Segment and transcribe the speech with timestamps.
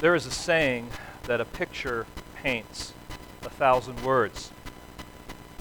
[0.00, 0.88] There is a saying
[1.24, 2.06] that a picture
[2.36, 2.94] paints
[3.44, 4.50] a thousand words.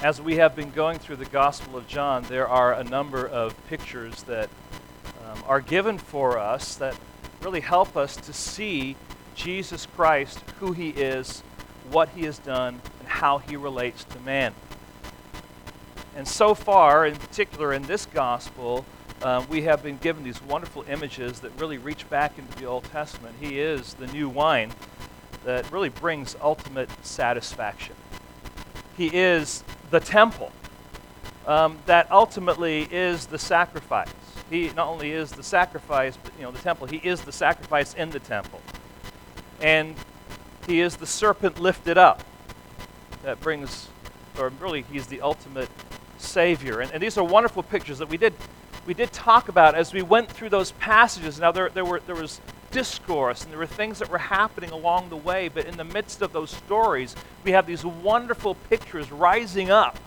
[0.02, 3.54] As we have been going through the Gospel of John, there are a number of
[3.68, 4.50] pictures that
[5.26, 6.96] um, are given for us that
[7.42, 8.96] really help us to see
[9.36, 11.44] Jesus Christ, who he is,
[11.92, 14.54] what he has done, and how he relates to man.
[16.16, 18.86] And so far, in particular in this Gospel,
[19.22, 22.86] uh, we have been given these wonderful images that really reach back into the Old
[22.86, 23.36] Testament.
[23.40, 24.72] He is the new wine
[25.46, 27.96] that really brings ultimate satisfaction.
[28.98, 30.52] He is the temple
[31.48, 34.10] um, that ultimately is the sacrifice.
[34.50, 36.88] He not only is the sacrifice, but you know the temple.
[36.88, 38.62] He is the sacrifice in the temple,
[39.62, 39.96] and
[40.68, 42.24] he is the serpent lifted up
[43.24, 43.88] that brings,
[44.38, 45.70] or really, he's the ultimate
[46.18, 46.82] savior.
[46.82, 48.34] And, and these are wonderful pictures that we did
[48.86, 51.40] we did talk about as we went through those passages.
[51.40, 55.10] Now, there, there, were, there was discourse and there were things that were happening along
[55.10, 59.72] the way, but in the midst of those stories, we have these wonderful pictures rising
[59.72, 59.98] up,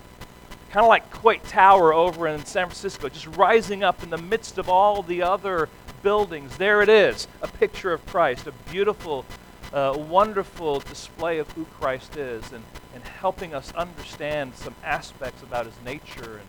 [0.71, 4.59] kind of like Coit Tower over in San Francisco, just rising up in the midst
[4.59, 5.69] of all the other
[6.03, 6.57] buildings.
[6.57, 9.25] There it is, a picture of Christ, a beautiful,
[9.73, 15.67] uh, wonderful display of who Christ is, and, and helping us understand some aspects about
[15.67, 16.49] his nature and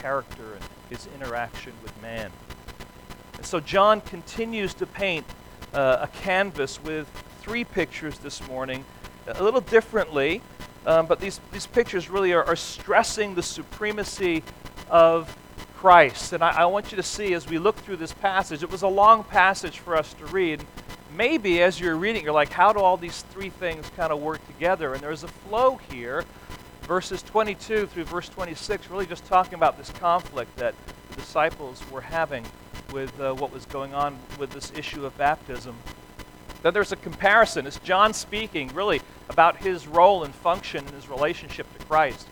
[0.00, 2.30] character and his interaction with man.
[3.36, 5.26] And so John continues to paint
[5.72, 7.08] uh, a canvas with
[7.40, 8.84] three pictures this morning,
[9.26, 10.42] a little differently,
[10.86, 14.42] um, but these, these pictures really are, are, stressing the supremacy
[14.88, 15.36] of
[15.76, 16.32] Christ.
[16.32, 18.82] And I, I want you to see as we look through this passage, it was
[18.82, 20.64] a long passage for us to read.
[21.16, 24.44] Maybe as you're reading, you're like, how do all these three things kind of work
[24.46, 24.94] together?
[24.94, 26.24] And there's a flow here
[26.90, 30.74] verses 22 through verse 26, really just talking about this conflict that
[31.08, 32.44] the disciples were having
[32.92, 35.76] with uh, what was going on with this issue of baptism.
[36.64, 37.64] Then there's a comparison.
[37.64, 42.26] It's John speaking really about his role and function in his relationship to Christ.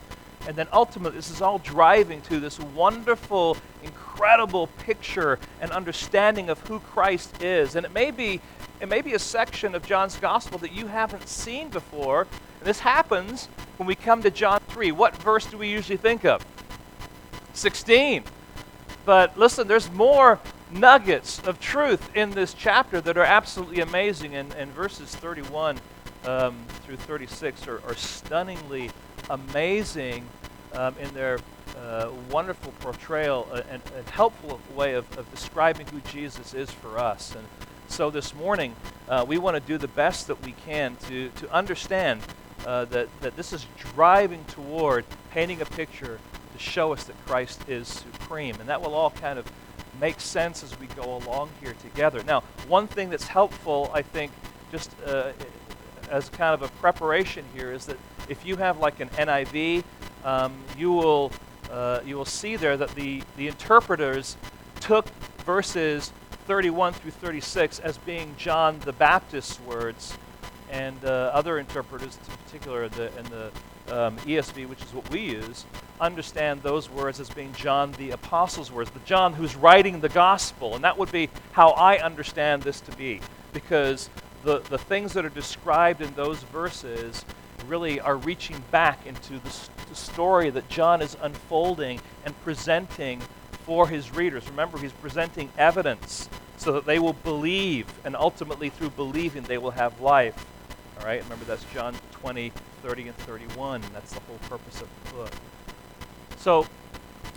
[0.48, 6.58] And then ultimately, this is all driving to this wonderful, incredible picture and understanding of
[6.66, 7.76] who Christ is.
[7.76, 8.40] And it may be,
[8.80, 12.80] it may be a section of John's gospel that you haven't seen before, and this
[12.80, 14.92] happens when we come to John 3.
[14.92, 16.44] What verse do we usually think of?
[17.54, 18.24] 16.
[19.04, 20.40] But listen, there's more
[20.70, 24.34] nuggets of truth in this chapter that are absolutely amazing.
[24.34, 25.78] And, and verses 31
[26.24, 28.90] um, through 36 are, are stunningly
[29.30, 30.26] amazing
[30.74, 31.38] um, in their
[31.76, 36.98] uh, wonderful portrayal uh, and, and helpful way of, of describing who Jesus is for
[36.98, 37.34] us.
[37.34, 37.46] And
[37.86, 38.74] so this morning,
[39.08, 42.20] uh, we want to do the best that we can to, to understand
[42.66, 46.18] uh, that, that this is driving toward painting a picture
[46.52, 48.56] to show us that Christ is supreme.
[48.60, 49.50] And that will all kind of
[50.00, 52.22] make sense as we go along here together.
[52.22, 54.32] Now, one thing that's helpful, I think,
[54.70, 55.32] just uh,
[56.10, 57.98] as kind of a preparation here, is that
[58.28, 59.84] if you have like an NIV,
[60.24, 61.32] um, you will
[61.70, 64.36] uh, you will see there that the the interpreters
[64.80, 65.06] took
[65.44, 66.12] verses
[66.46, 70.16] 31 through 36 as being John the Baptist's words,
[70.70, 73.50] and uh, other interpreters, in particular the, in the
[73.90, 75.64] um, ESV, which is what we use,
[76.00, 80.74] understand those words as being John the Apostle's words, the John who's writing the gospel.
[80.74, 83.20] And that would be how I understand this to be,
[83.52, 84.10] because
[84.44, 87.24] the, the things that are described in those verses
[87.66, 89.54] really are reaching back into the,
[89.88, 93.20] the story that John is unfolding and presenting
[93.64, 94.48] for his readers.
[94.48, 99.72] Remember, he's presenting evidence so that they will believe, and ultimately, through believing, they will
[99.72, 100.46] have life.
[101.00, 103.82] All right, remember that's John 20, 30, and 31.
[103.92, 105.32] That's the whole purpose of the book.
[106.38, 106.66] So,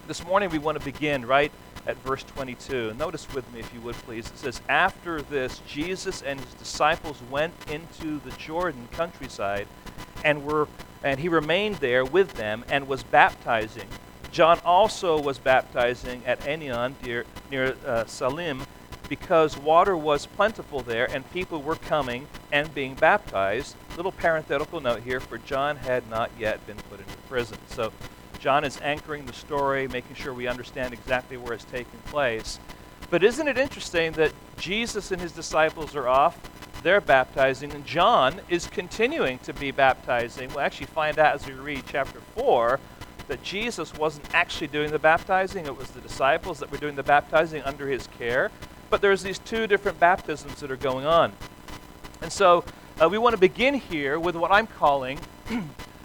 [0.08, 1.52] this morning we want to begin right
[1.86, 2.96] at verse 22.
[2.96, 4.26] Notice with me, if you would please.
[4.28, 9.68] It says, After this, Jesus and his disciples went into the Jordan countryside,
[10.24, 10.68] and were
[11.04, 13.88] and he remained there with them and was baptizing.
[14.32, 18.64] John also was baptizing at Aenon near, near uh, Salim
[19.10, 23.76] because water was plentiful there and people were coming and being baptized.
[23.96, 27.58] Little parenthetical note here for John had not yet been put into prison.
[27.68, 27.92] So
[28.40, 32.60] John is anchoring the story, making sure we understand exactly where it's taking place.
[33.10, 36.40] But isn't it interesting that Jesus and his disciples are off?
[36.82, 40.50] They're baptizing, and John is continuing to be baptizing.
[40.50, 42.80] We'll actually find out as we read chapter 4
[43.28, 47.04] that Jesus wasn't actually doing the baptizing, it was the disciples that were doing the
[47.04, 48.50] baptizing under his care.
[48.90, 51.34] But there's these two different baptisms that are going on.
[52.22, 52.64] And so
[53.02, 55.20] uh, we want to begin here with what I'm calling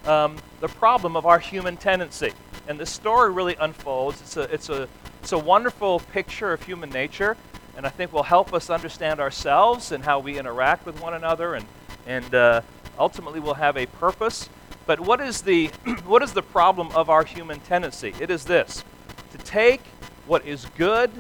[0.07, 2.33] um, the problem of our human tendency.
[2.69, 4.21] And this story really unfolds.
[4.23, 4.89] It's a, it's, a,
[5.21, 7.37] it's a wonderful picture of human nature.
[7.77, 11.55] and I think will help us understand ourselves and how we interact with one another,
[11.55, 11.67] and,
[12.07, 12.63] and uh,
[12.99, 14.49] ultimately will have a purpose.
[14.87, 15.67] But what is, the,
[16.07, 18.15] what is the problem of our human tendency?
[18.19, 18.85] It is this
[19.33, 19.83] to take
[20.27, 21.11] what is good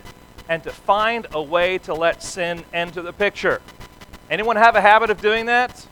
[0.48, 3.60] and to find a way to let sin enter the picture.
[4.28, 5.86] Anyone have a habit of doing that?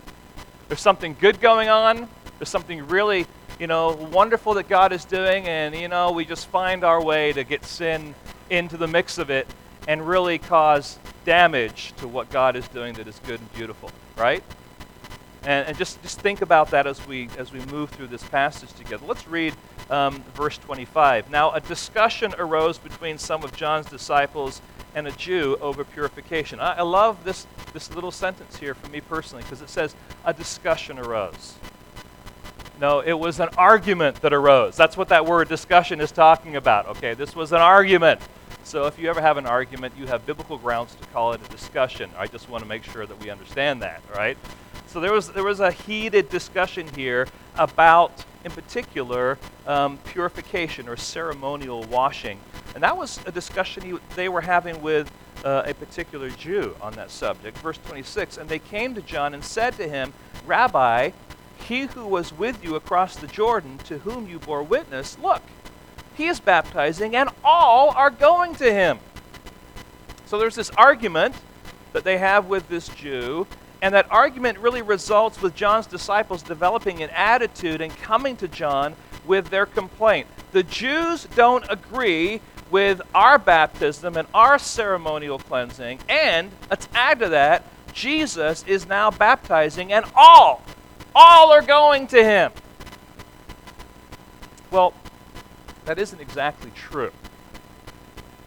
[0.67, 2.09] There's something good going on.
[2.39, 3.27] There's something really,
[3.61, 7.33] you know, wonderful that God is doing, and you know, we just find our way
[7.33, 8.13] to get sin
[8.51, 9.47] into the mix of it
[9.87, 14.43] and really cause damage to what God is doing that is good and beautiful, right?
[15.45, 18.73] And, and just, just think about that as we, as we move through this passage
[18.73, 19.07] together.
[19.07, 19.55] Let's read
[19.91, 21.31] um, verse 25.
[21.31, 24.63] Now, a discussion arose between some of John's disciples
[24.95, 26.61] and a Jew over purification.
[26.61, 29.95] I, I love this, this little sentence here for me personally because it says,
[30.25, 31.55] a discussion arose.
[32.81, 34.77] No, it was an argument that arose.
[34.77, 36.87] That's what that word discussion is talking about.
[36.89, 38.21] Okay, this was an argument.
[38.65, 41.49] So if you ever have an argument, you have biblical grounds to call it a
[41.51, 42.11] discussion.
[42.17, 44.39] I just want to make sure that we understand that, right?
[44.87, 50.97] So there was, there was a heated discussion here about, in particular, um, purification or
[50.97, 52.39] ceremonial washing.
[52.75, 55.11] And that was a discussion he, they were having with
[55.45, 57.59] uh, a particular Jew on that subject.
[57.59, 60.13] Verse 26 And they came to John and said to him,
[60.47, 61.11] Rabbi,
[61.57, 65.43] he who was with you across the Jordan, to whom you bore witness, look,
[66.15, 68.99] he is baptizing, and all are going to him.
[70.27, 71.35] So there's this argument
[71.93, 73.47] that they have with this Jew,
[73.85, 78.97] and that argument really results with John's disciples developing an attitude and coming to John
[79.27, 80.27] with their complaint.
[80.53, 82.41] The Jews don't agree
[82.71, 89.11] with our baptism and our ceremonial cleansing, and let's add to that, Jesus is now
[89.11, 90.63] baptizing, and all,
[91.15, 92.53] all are going to him.
[94.71, 94.95] Well,
[95.85, 97.13] that isn't exactly true.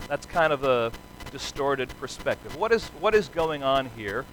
[0.07, 0.92] That's kind of a
[1.31, 2.56] distorted perspective.
[2.56, 4.25] What is, what is going on here?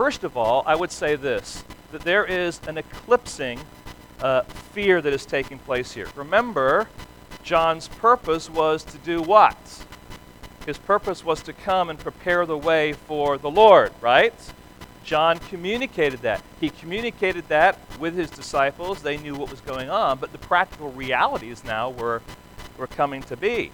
[0.00, 1.62] First of all, I would say this
[1.92, 3.60] that there is an eclipsing
[4.22, 6.08] uh, fear that is taking place here.
[6.16, 6.88] Remember,
[7.42, 9.84] John's purpose was to do what?
[10.64, 14.32] His purpose was to come and prepare the way for the Lord, right?
[15.04, 16.42] John communicated that.
[16.60, 19.02] He communicated that with his disciples.
[19.02, 22.22] They knew what was going on, but the practical realities now were,
[22.78, 23.70] were coming to be.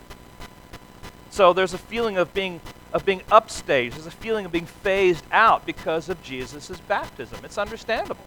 [1.30, 2.60] So there's a feeling of being
[2.92, 3.92] of being upstaged.
[3.92, 7.38] There's a feeling of being phased out because of Jesus' baptism.
[7.44, 8.24] It's understandable.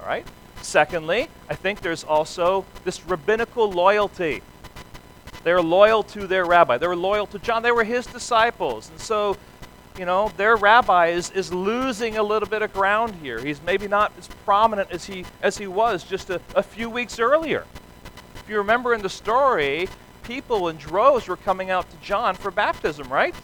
[0.00, 0.26] All right?
[0.62, 4.42] Secondly, I think there's also this rabbinical loyalty.
[5.44, 6.78] They're loyal to their rabbi.
[6.78, 7.62] They were loyal to John.
[7.62, 8.90] They were his disciples.
[8.90, 9.36] And so
[9.98, 13.38] you know, their rabbi is, is losing a little bit of ground here.
[13.38, 17.18] He's maybe not as prominent as he, as he was just a, a few weeks
[17.18, 17.66] earlier.
[18.36, 19.88] If you remember in the story,
[20.22, 23.34] people in droves were coming out to John for baptism, right?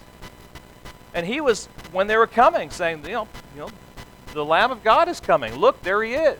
[1.17, 3.71] And he was, when they were coming, saying, you know, you know
[4.35, 5.57] the Lamb of God is coming.
[5.57, 6.39] Look, there he is.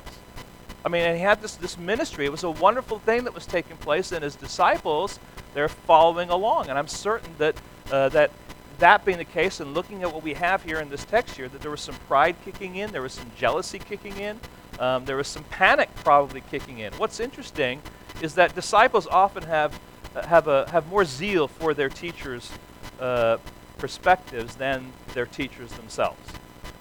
[0.85, 2.27] I mean, and he had this, this ministry.
[2.27, 5.19] It was a wonderful thing that was taking place, and his disciples,
[5.55, 6.69] they're following along.
[6.69, 7.57] And I'm certain that,
[7.91, 8.31] uh, that
[8.79, 11.49] that being the case, and looking at what we have here in this text here,
[11.49, 14.39] that there was some pride kicking in, there was some jealousy kicking in,
[14.79, 16.93] um, there was some panic probably kicking in.
[16.95, 17.81] What's interesting
[18.21, 19.81] is that disciples often have
[20.15, 22.51] uh, have a have more zeal for their teachers'
[23.01, 23.39] uh,
[23.79, 26.31] perspectives than their teachers themselves.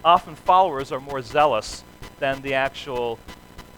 [0.03, 1.83] Often followers are more zealous
[2.19, 3.19] than the actual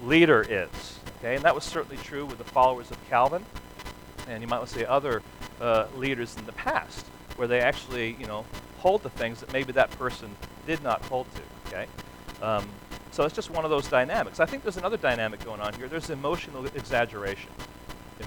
[0.03, 0.99] leader is.
[1.19, 3.43] Okay, and that was certainly true with the followers of Calvin,
[4.27, 5.23] and you might want to say other
[5.59, 7.07] uh, leaders in the past
[7.37, 8.45] where they actually, you know,
[8.77, 10.35] hold to things that maybe that person
[10.67, 11.41] did not hold to.
[11.67, 11.87] Okay,
[12.41, 12.67] um,
[13.11, 14.39] so it's just one of those dynamics.
[14.39, 15.87] I think there's another dynamic going on here.
[15.87, 17.49] There's emotional exaggeration.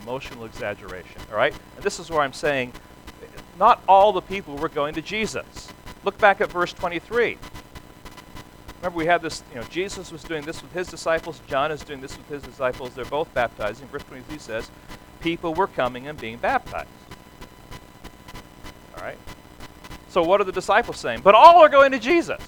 [0.02, 1.20] Emotional exaggeration.
[1.30, 2.72] All right, and this is where I'm saying,
[3.60, 5.68] not all the people were going to Jesus.
[6.02, 7.36] Look back at verse 23.
[8.78, 11.82] Remember, we had this, you know, Jesus was doing this with his disciples, John is
[11.82, 12.94] doing this with his disciples.
[12.94, 13.86] They're both baptizing.
[13.88, 14.70] Verse 23 says,
[15.20, 16.88] people were coming and being baptized.
[18.96, 19.18] All right?
[20.08, 21.20] So what are the disciples saying?
[21.22, 22.40] But all are going to Jesus.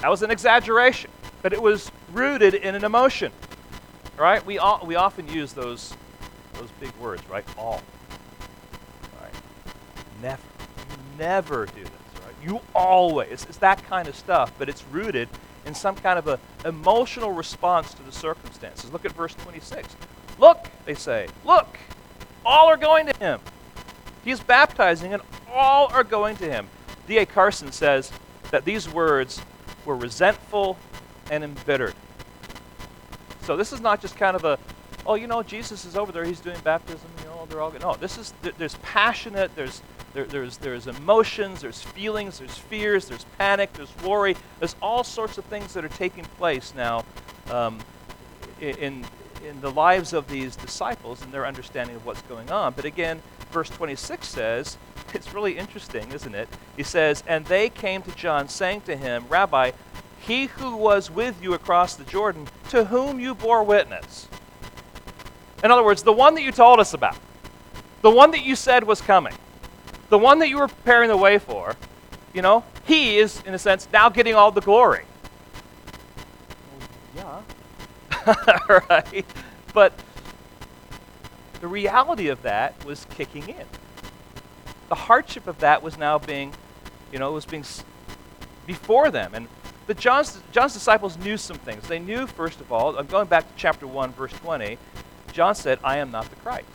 [0.00, 3.30] That was an exaggeration, but it was rooted in an emotion.
[4.18, 4.44] Right?
[4.44, 5.94] We, all, we often use those,
[6.54, 7.44] those big words, right?
[7.56, 7.80] All.
[10.22, 10.42] Never.
[10.78, 12.34] You never do this, right?
[12.42, 13.44] You always.
[13.44, 15.28] It's that kind of stuff, but it's rooted
[15.66, 18.92] in some kind of an emotional response to the circumstances.
[18.92, 19.96] Look at verse 26.
[20.38, 21.78] Look, they say, look,
[22.44, 23.40] all are going to him.
[24.24, 26.68] He's baptizing, and all are going to him.
[27.06, 27.26] D.A.
[27.26, 28.12] Carson says
[28.50, 29.42] that these words
[29.84, 30.78] were resentful
[31.30, 31.94] and embittered.
[33.42, 34.58] So this is not just kind of a,
[35.06, 37.82] oh, you know, Jesus is over there, he's doing baptism, you know, they're all good.
[37.82, 39.82] No, this is, there's passionate, there's,
[40.14, 44.36] There, there's, there's emotions, there's feelings, there's fears, there's panic, there's worry.
[44.58, 47.04] There's all sorts of things that are taking place now
[47.50, 47.78] um,
[48.60, 49.04] in,
[49.46, 52.74] in the lives of these disciples and their understanding of what's going on.
[52.74, 54.76] But again, verse 26 says,
[55.14, 56.48] it's really interesting, isn't it?
[56.76, 59.72] He says, And they came to John, saying to him, Rabbi,
[60.20, 64.28] he who was with you across the Jordan, to whom you bore witness.
[65.64, 67.16] In other words, the one that you told us about,
[68.02, 69.34] the one that you said was coming,
[70.12, 71.74] the one that you were preparing the way for,
[72.34, 75.06] you know, he is, in a sense, now getting all the glory.
[77.16, 77.42] Well,
[78.26, 78.58] yeah.
[78.90, 79.24] right?
[79.72, 79.94] But
[81.62, 83.64] the reality of that was kicking in.
[84.90, 86.52] The hardship of that was now being,
[87.10, 87.64] you know, was being
[88.66, 89.34] before them.
[89.34, 89.48] And
[89.86, 91.88] the John's, John's disciples knew some things.
[91.88, 94.76] They knew, first of all, I'm going back to chapter 1, verse 20,
[95.32, 96.66] John said, I am not the Christ.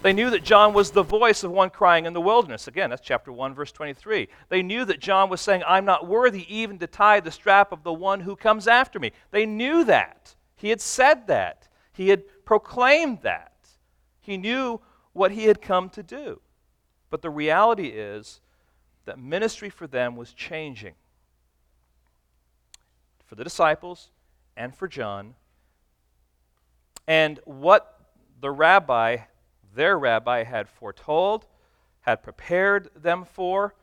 [0.00, 2.68] They knew that John was the voice of one crying in the wilderness.
[2.68, 4.28] Again, that's chapter 1, verse 23.
[4.48, 7.82] They knew that John was saying, I'm not worthy even to tie the strap of
[7.82, 9.10] the one who comes after me.
[9.32, 10.36] They knew that.
[10.54, 11.68] He had said that.
[11.92, 13.52] He had proclaimed that.
[14.20, 14.80] He knew
[15.14, 16.40] what he had come to do.
[17.10, 18.40] But the reality is
[19.04, 20.94] that ministry for them was changing.
[23.26, 24.10] For the disciples
[24.56, 25.34] and for John.
[27.08, 27.98] And what
[28.40, 29.18] the rabbi
[29.74, 31.46] their rabbi had foretold,
[32.00, 33.74] had prepared them for,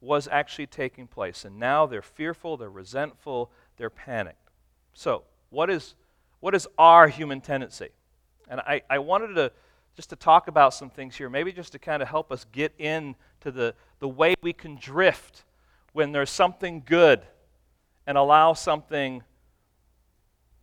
[0.00, 1.44] was actually taking place.
[1.44, 4.50] And now they're fearful, they're resentful, they're panicked.
[4.92, 5.94] So, what is,
[6.40, 7.88] what is our human tendency?
[8.48, 9.52] And I, I wanted to
[9.96, 12.74] just to talk about some things here, maybe just to kind of help us get
[12.78, 15.44] into the, the way we can drift
[15.92, 17.22] when there's something good
[18.06, 19.22] and allow something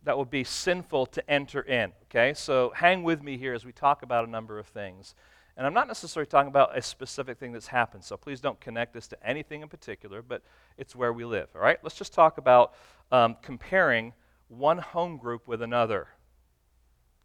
[0.04, 1.92] that would be sinful to enter in.
[2.04, 5.14] Okay, so hang with me here as we talk about a number of things.
[5.56, 8.94] And I'm not necessarily talking about a specific thing that's happened, so please don't connect
[8.94, 10.42] this to anything in particular, but
[10.78, 11.48] it's where we live.
[11.54, 12.74] All right, let's just talk about
[13.10, 14.14] um, comparing
[14.48, 16.08] one home group with another.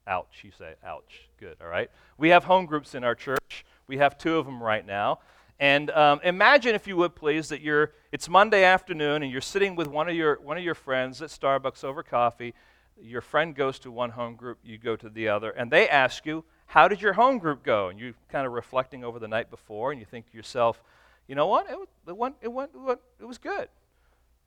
[0.06, 1.30] Ouch, you say, ouch.
[1.40, 1.90] Good, all right.
[2.18, 3.66] We have home groups in our church.
[3.88, 5.20] We have two of them right now.
[5.60, 9.76] And um, imagine, if you would please, that you're, it's Monday afternoon and you're sitting
[9.76, 12.54] with one of, your, one of your friends at Starbucks over coffee.
[13.02, 16.26] Your friend goes to one home group, you go to the other, and they ask
[16.26, 17.90] you, How did your home group go?
[17.90, 20.82] And you're kind of reflecting over the night before, and you think to yourself,
[21.28, 21.68] You know what?
[21.70, 22.72] It, it, went, it, went,
[23.20, 23.70] it, was good.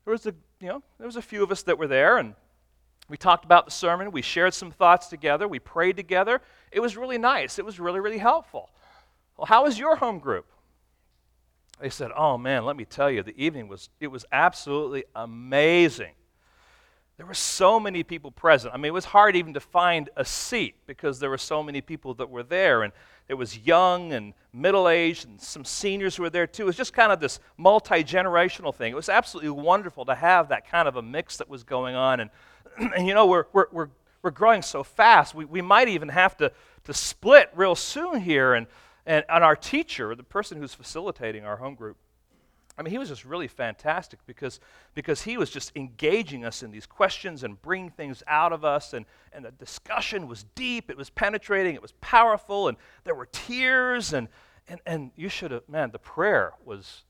[0.05, 2.35] There was, a, you know, there was a few of us that were there, and
[3.07, 4.11] we talked about the sermon.
[4.11, 5.47] We shared some thoughts together.
[5.47, 6.41] We prayed together.
[6.71, 7.57] It was really nice.
[7.57, 8.69] It was really, really helpful.
[9.37, 10.45] Well, how was your home group?
[11.81, 16.13] They said, "Oh man, let me tell you, the evening was it was absolutely amazing.
[17.17, 18.73] There were so many people present.
[18.73, 21.81] I mean, it was hard even to find a seat because there were so many
[21.81, 22.91] people that were there and
[23.27, 26.63] it was young and middle-aged and some seniors were there too.
[26.63, 28.91] It was just kind of this multi-generational thing.
[28.91, 32.21] It was absolutely wonderful to have that kind of a mix that was going on
[32.21, 32.29] and
[32.95, 33.89] and you know, we're we're we're
[34.21, 35.33] we're growing so fast.
[35.33, 36.51] We, we might even have to,
[36.83, 38.53] to split real soon here.
[38.53, 38.67] And
[39.05, 41.97] and, and our teacher, the person who's facilitating our home group,
[42.77, 44.59] I mean, he was just really fantastic because,
[44.95, 48.93] because he was just engaging us in these questions and bringing things out of us.
[48.93, 53.27] And, and the discussion was deep, it was penetrating, it was powerful, and there were
[53.27, 54.13] tears.
[54.13, 54.29] And,
[54.67, 57.03] and, and you should have, man, the prayer was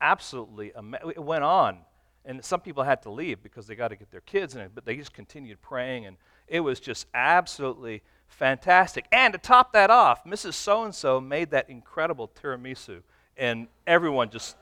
[0.00, 1.12] absolutely, amazing.
[1.16, 1.78] it went on.
[2.24, 4.72] And some people had to leave because they got to get their kids in it,
[4.74, 6.06] but they just continued praying.
[6.06, 6.16] And
[6.48, 9.06] it was just absolutely fantastic.
[9.12, 10.54] And to top that off, Mrs.
[10.54, 13.02] So and so made that incredible tiramisu,
[13.36, 14.56] and everyone just,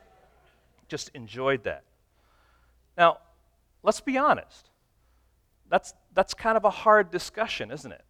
[0.87, 1.83] just enjoyed that.
[2.97, 3.19] Now,
[3.83, 4.69] let's be honest.
[5.69, 8.03] That's, that's kind of a hard discussion, isn't it?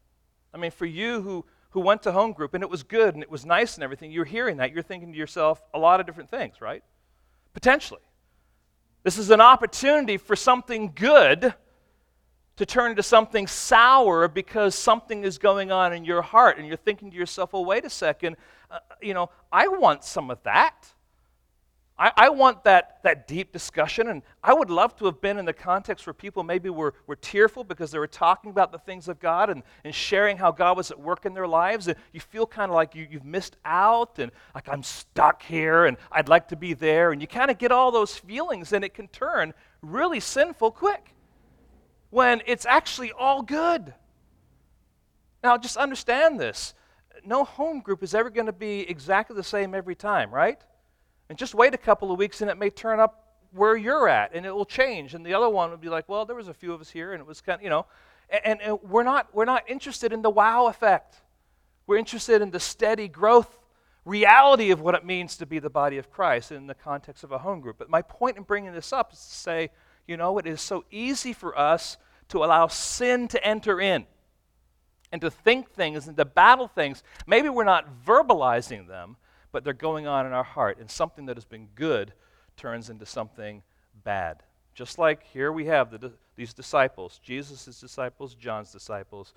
[0.53, 3.23] I mean, for you who, who went to home group and it was good and
[3.23, 4.71] it was nice and everything, you're hearing that.
[4.71, 6.83] You're thinking to yourself a lot of different things, right?
[7.53, 8.01] Potentially.
[9.03, 11.53] This is an opportunity for something good
[12.57, 16.77] to turn into something sour because something is going on in your heart and you're
[16.77, 18.37] thinking to yourself, well, wait a second,
[18.71, 20.93] uh, you know, I want some of that.
[21.97, 25.45] I, I, want that, that deep discussion, and I would love to have been in
[25.45, 29.07] the context where people maybe were, were tearful because they were talking about the things
[29.07, 32.19] of God and, and sharing how God was at work in their lives, and you
[32.19, 36.27] feel kind of like you, you've missed out, and like I'm stuck here, and I'd
[36.27, 39.07] like to be there, and you kind of get all those feelings, and it can
[39.07, 41.14] turn really sinful quick
[42.15, 43.93] when it's actually all good.
[45.43, 46.73] Now, just understand this.
[47.25, 50.61] No home group is ever going to be exactly the same every time, right?
[51.27, 54.33] And just wait a couple of weeks and it may turn up where you're at
[54.33, 55.13] and it will change.
[55.13, 57.11] And the other one would be like, well, there was a few of us here
[57.11, 57.85] and it was kind of, you know.
[58.45, 61.17] And, and we're, not, we're not interested in the wow effect.
[61.85, 63.59] We're interested in the steady growth.
[64.05, 67.33] reality of what it means to be the body of Christ in the context of
[67.33, 67.77] a home group.
[67.77, 69.71] But my point in bringing this up is to say,
[70.07, 71.97] you know, it is so easy for us
[72.29, 74.05] to allow sin to enter in
[75.11, 77.03] and to think things and to battle things.
[77.27, 79.17] Maybe we're not verbalizing them,
[79.51, 82.13] but they're going on in our heart, and something that has been good
[82.57, 83.63] turns into something
[84.03, 84.43] bad.
[84.73, 89.33] Just like here we have the, these disciples, Jesus' disciples, John's disciples.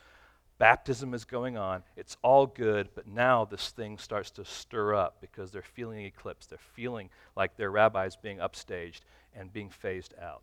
[0.58, 1.84] Baptism is going on.
[1.96, 6.50] It's all good, but now this thing starts to stir up because they're feeling eclipsed.
[6.50, 9.02] They're feeling like their rabbi's being upstaged
[9.36, 10.42] and being phased out.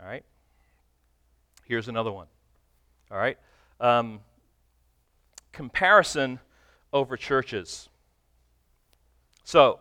[0.00, 0.24] All right?
[1.66, 2.26] Here's another one.
[3.10, 3.38] All right?
[3.80, 4.20] Um,
[5.52, 6.40] comparison
[6.92, 7.88] over churches.
[9.44, 9.80] So,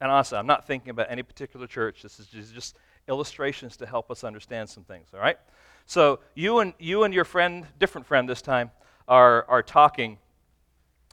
[0.00, 2.02] and honestly, I'm not thinking about any particular church.
[2.02, 2.76] This is just
[3.08, 5.38] illustrations to help us understand some things, all right?
[5.86, 8.70] So, you and, you and your friend, different friend this time,
[9.08, 10.18] are, are talking,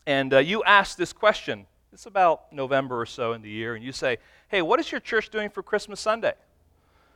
[0.05, 1.67] and uh, you ask this question.
[1.93, 4.17] It's about November or so in the year, and you say,
[4.47, 6.33] Hey, what is your church doing for Christmas Sunday?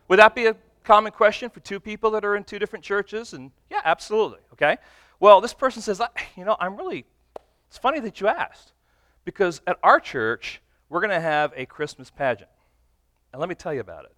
[0.08, 0.56] Would that be a
[0.88, 3.34] common question for two people that are in two different churches?
[3.34, 4.78] And yeah, absolutely, okay?
[5.20, 6.02] Well, this person says,
[6.38, 7.06] You know, I'm really,
[7.68, 8.72] it's funny that you asked,
[9.26, 12.50] because at our church, we're going to have a Christmas pageant.
[13.34, 14.16] And let me tell you about it.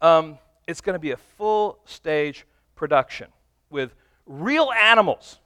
[0.00, 0.38] Um,
[0.68, 3.26] it's going to be a full stage production
[3.68, 3.92] with
[4.24, 5.40] real animals.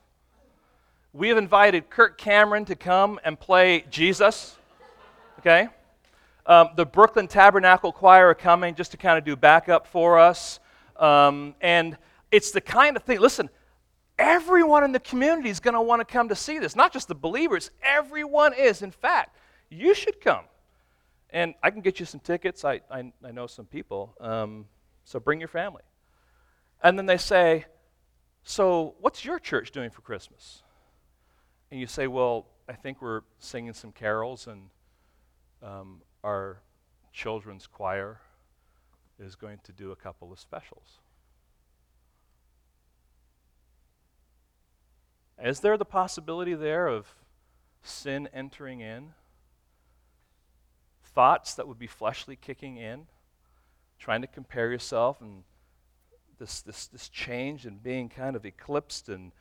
[1.14, 4.56] We have invited Kirk Cameron to come and play Jesus.
[5.38, 5.68] Okay?
[6.46, 10.58] Um, the Brooklyn Tabernacle Choir are coming just to kind of do backup for us.
[10.96, 11.96] Um, and
[12.30, 13.48] it's the kind of thing, listen,
[14.18, 16.74] everyone in the community is going to want to come to see this.
[16.74, 18.82] Not just the believers, everyone is.
[18.82, 19.36] In fact,
[19.70, 20.44] you should come.
[21.30, 22.64] And I can get you some tickets.
[22.64, 24.14] I, I, I know some people.
[24.20, 24.66] Um,
[25.04, 25.82] so bring your family.
[26.82, 27.66] And then they say,
[28.42, 30.62] So, what's your church doing for Christmas?
[31.70, 34.68] And you say, Well, I think we're singing some carols, and
[35.62, 36.58] um, our
[37.12, 38.20] children's choir
[39.18, 40.98] is going to do a couple of specials.
[45.42, 47.14] Is there the possibility there of
[47.82, 49.12] sin entering in?
[51.14, 53.06] thoughts that would be fleshly kicking in,
[53.98, 55.44] trying to compare yourself and
[56.38, 59.32] this, this, this change and being kind of eclipsed and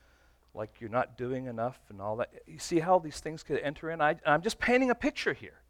[0.53, 2.29] like you're not doing enough and all that.
[2.45, 4.01] You see how these things could enter in?
[4.01, 5.61] I, I'm just painting a picture here.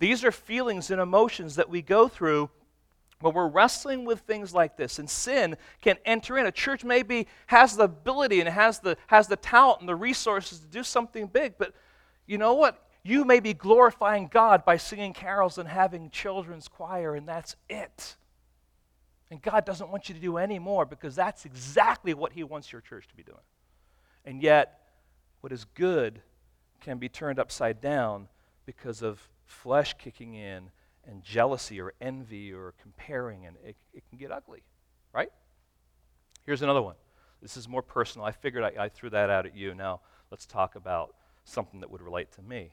[0.00, 2.50] These are feelings and emotions that we go through
[3.20, 4.98] when we're wrestling with things like this.
[4.98, 6.46] And sin can enter in.
[6.46, 10.58] A church maybe has the ability and has the, has the talent and the resources
[10.58, 11.72] to do something big, but
[12.26, 12.90] you know what?
[13.02, 18.16] you may be glorifying God by singing carols and having children's choir, and that's it.
[19.30, 22.72] And God doesn't want you to do any more because that's exactly what He wants
[22.72, 23.38] your church to be doing.
[24.24, 24.80] And yet,
[25.40, 26.20] what is good
[26.80, 28.28] can be turned upside down
[28.66, 30.70] because of flesh kicking in
[31.06, 34.62] and jealousy or envy or comparing, and it, it can get ugly,
[35.12, 35.30] right?
[36.46, 36.94] Here's another one.
[37.42, 38.26] This is more personal.
[38.26, 39.74] I figured I, I threw that out at you.
[39.74, 42.70] Now, let's talk about something that would relate to me.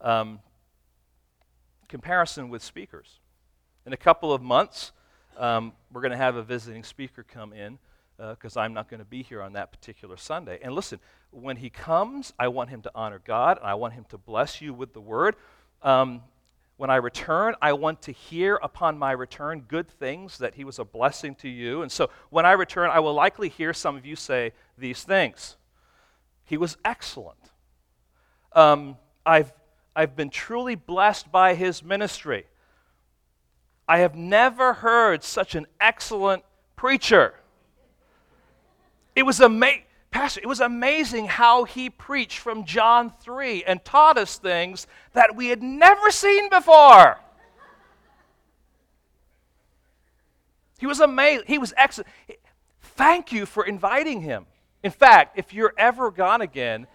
[0.00, 0.40] Um,
[1.88, 3.20] comparison with speakers.
[3.86, 4.92] In a couple of months,
[5.38, 7.78] um, we're going to have a visiting speaker come in
[8.16, 10.58] because uh, I'm not going to be here on that particular Sunday.
[10.62, 10.98] And listen,
[11.30, 14.60] when he comes, I want him to honor God and I want him to bless
[14.60, 15.36] you with the word.
[15.86, 16.22] Um,
[16.78, 20.80] when I return, I want to hear upon my return good things that he was
[20.80, 21.82] a blessing to you.
[21.82, 25.56] And so when I return, I will likely hear some of you say these things.
[26.44, 27.38] He was excellent.
[28.52, 29.52] Um, I've
[29.94, 32.44] I've been truly blessed by his ministry.
[33.88, 36.42] I have never heard such an excellent
[36.74, 37.34] preacher.
[39.14, 39.85] It was amazing.
[40.10, 45.36] Pastor, it was amazing how he preached from John 3 and taught us things that
[45.36, 47.18] we had never seen before.
[50.78, 51.44] He was amazing.
[51.46, 52.08] He was excellent.
[52.80, 54.46] Thank you for inviting him.
[54.82, 56.86] In fact, if you're ever gone again,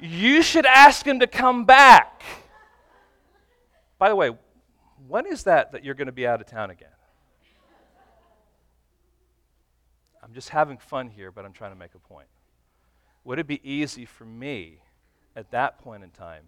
[0.00, 2.22] you should ask him to come back.
[3.98, 4.30] By the way,
[5.06, 6.88] when is that that you're going to be out of town again?
[10.34, 12.26] Just having fun here, but I'm trying to make a point.
[13.24, 14.80] Would it be easy for me
[15.36, 16.44] at that point in time,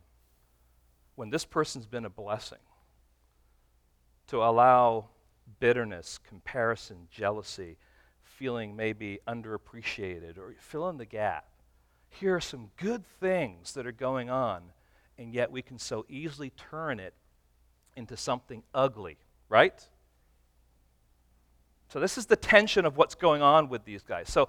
[1.15, 2.59] when this person's been a blessing,
[4.27, 5.07] to allow
[5.61, 7.79] bitterness, comparison, jealousy,
[8.23, 11.47] feeling maybe underappreciated, or fill in the gap?
[12.21, 14.63] here are some good things that are going on,
[15.19, 17.15] and yet we can so easily turn it
[17.95, 19.19] into something ugly,
[19.49, 19.87] right?
[21.89, 24.31] So, this is the tension of what's going on with these guys.
[24.31, 24.49] So,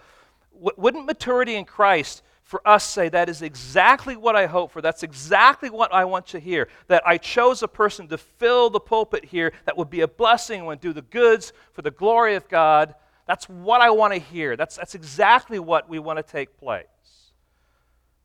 [0.54, 4.82] w- wouldn't maturity in Christ for us say, That is exactly what I hope for.
[4.82, 6.70] That's exactly what I want to hear.
[6.88, 10.62] That I chose a person to fill the pulpit here that would be a blessing
[10.62, 12.96] and do the goods for the glory of God.
[13.28, 14.56] That's what I want to hear.
[14.56, 16.86] That's, that's exactly what we want to take place.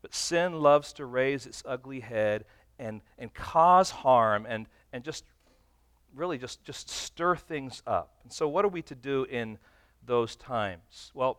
[0.03, 2.45] But sin loves to raise its ugly head
[2.79, 5.25] and, and cause harm and, and just
[6.15, 8.15] really just, just stir things up.
[8.23, 9.59] And so, what are we to do in
[10.05, 11.11] those times?
[11.15, 11.39] Well,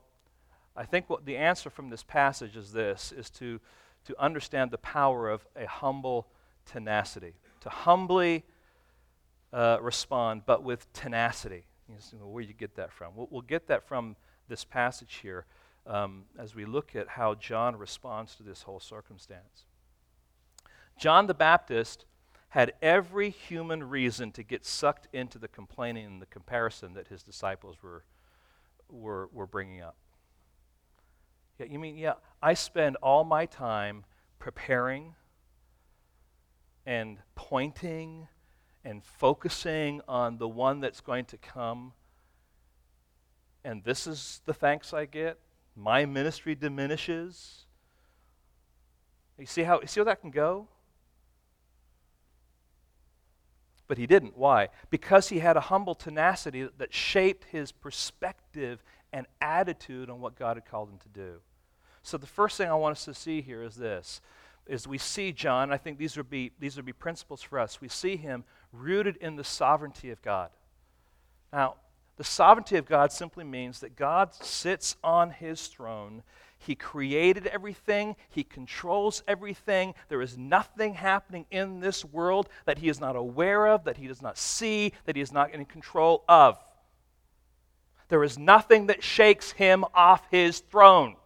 [0.75, 3.59] I think what the answer from this passage is this is to,
[4.05, 6.27] to understand the power of a humble
[6.65, 8.43] tenacity, to humbly
[9.51, 11.65] uh, respond, but with tenacity.
[11.88, 13.15] You know, where do you get that from?
[13.15, 14.15] We'll, we'll, get that from
[14.47, 15.45] this passage here
[15.86, 19.65] um, as we look at how John responds to this whole circumstance.
[20.97, 22.05] John the Baptist
[22.53, 27.23] had every human reason to get sucked into the complaining and the comparison that his
[27.23, 28.03] disciples were,
[28.87, 29.95] were, were bringing up.
[31.57, 32.13] Yeah, you mean, yeah,
[32.43, 34.05] I spend all my time
[34.37, 35.15] preparing
[36.85, 38.27] and pointing
[38.85, 41.93] and focusing on the one that's going to come.
[43.65, 45.39] And this is the thanks I get.
[45.75, 47.65] My ministry diminishes.
[49.39, 50.67] You see how, you see how that can go?
[53.87, 54.37] But he didn't.
[54.37, 54.69] Why?
[54.89, 60.57] Because he had a humble tenacity that shaped his perspective and attitude on what God
[60.57, 61.41] had called him to do.
[62.01, 64.21] So the first thing I want us to see here is this
[64.65, 67.81] is we see John, I think these would be these would be principles for us.
[67.81, 70.49] We see him rooted in the sovereignty of God.
[71.51, 71.75] Now,
[72.15, 76.23] the sovereignty of God simply means that God sits on his throne.
[76.65, 79.93] He created everything, he controls everything.
[80.08, 84.08] There is nothing happening in this world that he is not aware of, that he
[84.08, 86.58] does not see, that he is not in control of.
[88.08, 91.17] There is nothing that shakes him off his throne.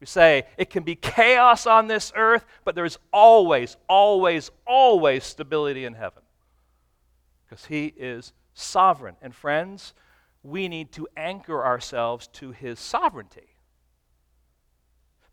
[0.00, 5.84] We say it can be chaos on this earth, but there's always, always, always stability
[5.84, 6.22] in heaven
[7.44, 9.16] because He is sovereign.
[9.22, 9.94] And friends,
[10.42, 13.55] we need to anchor ourselves to His sovereignty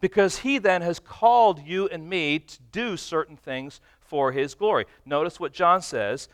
[0.03, 4.85] because He then has called you and me to do certain things for His glory.
[5.05, 6.27] Notice what John says.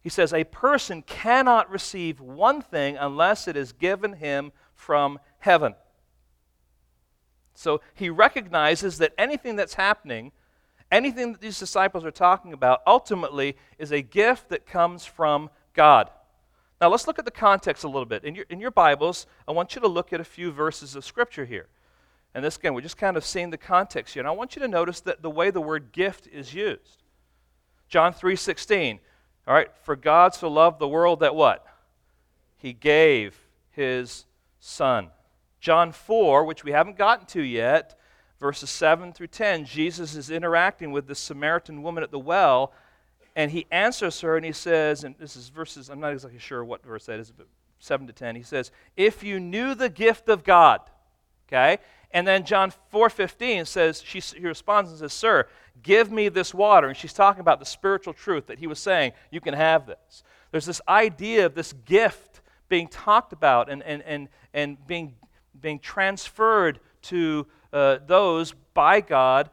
[0.00, 5.74] He says, A person cannot receive one thing unless it is given him from heaven.
[7.52, 10.32] So he recognizes that anything that's happening,
[10.90, 16.08] anything that these disciples are talking about, ultimately is a gift that comes from God.
[16.80, 18.24] Now let's look at the context a little bit.
[18.24, 21.04] In your, in your Bibles, I want you to look at a few verses of
[21.04, 21.68] Scripture here.
[22.34, 24.20] And this, again, we're just kind of seeing the context here.
[24.20, 27.02] And I want you to notice that the way the word gift is used.
[27.88, 29.00] John 3.16,
[29.48, 31.66] all right, for God so loved the world that what?
[32.56, 33.36] He gave
[33.70, 34.26] his
[34.60, 35.08] son.
[35.60, 37.98] John 4, which we haven't gotten to yet,
[38.38, 42.72] verses 7 through 10, Jesus is interacting with the Samaritan woman at the well,
[43.34, 46.64] and he answers her and he says, and this is verses, I'm not exactly sure
[46.64, 47.46] what verse that is, but
[47.80, 50.80] 7 to 10, he says, If you knew the gift of God,
[51.48, 51.78] okay?
[52.12, 55.48] And then John 4:15 says she he responds and says, "Sir,
[55.82, 59.12] give me this water." And she's talking about the spiritual truth that he was saying,
[59.30, 60.24] you can have this.
[60.50, 65.14] There's this idea of this gift being talked about and, and, and, and being
[65.60, 69.50] being transferred to uh, those by God.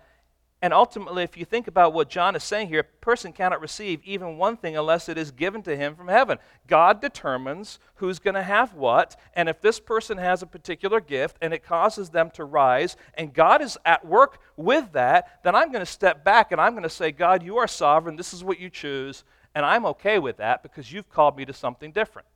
[0.59, 4.01] And ultimately, if you think about what John is saying here, a person cannot receive
[4.03, 6.39] even one thing unless it is given to him from heaven.
[6.65, 11.37] God determines who's going to have what, and if this person has a particular gift
[11.41, 15.71] and it causes them to rise, and God is at work with that, then I'm
[15.71, 18.15] going to step back and I'm going to say, God, you are sovereign.
[18.15, 21.53] This is what you choose, and I'm okay with that because you've called me to
[21.53, 22.27] something different.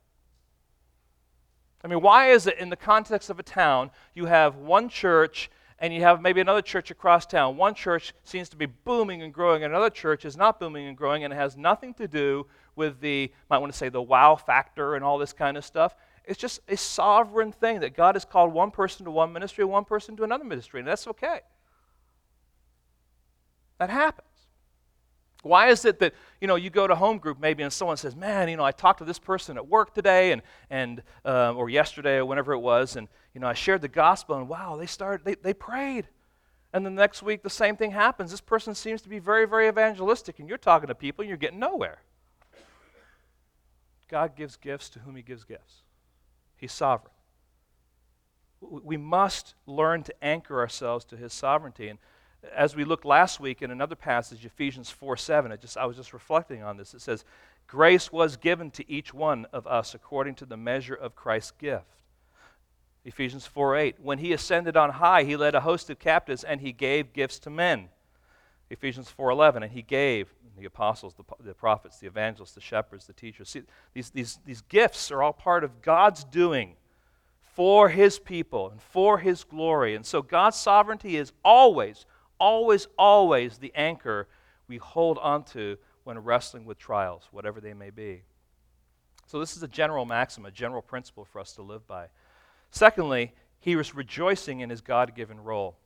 [1.84, 5.50] I mean, why is it in the context of a town you have one church
[5.82, 7.56] and you have maybe another church across town?
[7.56, 10.96] One church seems to be booming and growing, and another church is not booming and
[10.96, 14.36] growing, and it has nothing to do with the, might want to say, the wow
[14.36, 15.94] factor and all this kind of stuff.
[16.24, 19.84] It's just a sovereign thing that God has called one person to one ministry, one
[19.84, 21.40] person to another ministry, and that's okay.
[23.78, 24.31] That happens.
[25.42, 28.14] Why is it that, you know, you go to home group maybe and someone says,
[28.14, 31.68] man, you know, I talked to this person at work today and, and uh, or
[31.68, 34.86] yesterday or whenever it was, and, you know, I shared the gospel and wow, they
[34.86, 36.06] started, they, they prayed.
[36.72, 38.30] And the next week the same thing happens.
[38.30, 41.36] This person seems to be very, very evangelistic and you're talking to people and you're
[41.36, 42.02] getting nowhere.
[44.08, 45.82] God gives gifts to whom he gives gifts.
[46.56, 47.12] He's sovereign.
[48.60, 51.88] We must learn to anchor ourselves to his sovereignty.
[51.88, 51.98] And
[52.54, 56.12] as we looked last week in another passage, Ephesians 4 7, just, I was just
[56.12, 56.94] reflecting on this.
[56.94, 57.24] It says,
[57.66, 61.86] Grace was given to each one of us according to the measure of Christ's gift.
[63.04, 63.96] Ephesians 4 8.
[64.00, 67.38] When he ascended on high, he led a host of captives and he gave gifts
[67.40, 67.88] to men.
[68.70, 69.62] Ephesians 4 11.
[69.62, 73.48] And he gave the apostles, the, the prophets, the evangelists, the shepherds, the teachers.
[73.48, 73.62] See,
[73.94, 76.76] these, these, these gifts are all part of God's doing
[77.40, 79.94] for his people and for his glory.
[79.94, 82.06] And so God's sovereignty is always,
[82.42, 84.26] always, always the anchor
[84.66, 88.22] we hold onto when wrestling with trials, whatever they may be.
[89.28, 92.06] So, this is a general maxim, a general principle for us to live by.
[92.72, 95.76] Secondly, he was rejoicing in his God given role.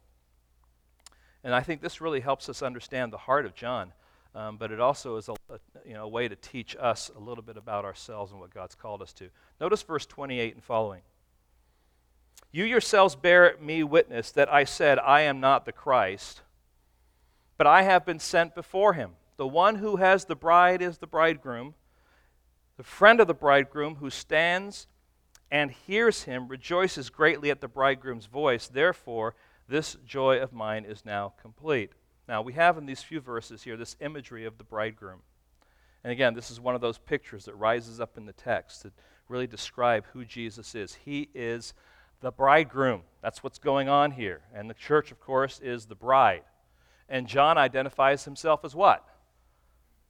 [1.45, 3.93] And I think this really helps us understand the heart of John,
[4.35, 7.21] um, but it also is a, a, you know, a way to teach us a
[7.21, 9.29] little bit about ourselves and what God's called us to.
[9.61, 11.03] Notice verse 28 and following.
[12.51, 16.41] You yourselves bear me witness that I said, I am not the Christ,
[17.57, 19.13] but I have been sent before him.
[19.37, 21.75] The one who has the bride is the bridegroom.
[22.77, 24.87] The friend of the bridegroom who stands
[25.51, 28.69] and hears him rejoices greatly at the bridegroom's voice.
[28.69, 29.35] Therefore,
[29.69, 31.93] this joy of mine is now complete.
[32.29, 35.21] Now, we have in these few verses here this imagery of the bridegroom.
[36.03, 38.93] And again, this is one of those pictures that rises up in the text to
[39.29, 40.95] really describe who Jesus is.
[40.95, 41.75] He is
[42.21, 43.03] the bridegroom.
[43.23, 44.43] That's what's going on here.
[44.55, 46.43] And the church, of course, is the bride.
[47.09, 49.05] And John identifies himself as what?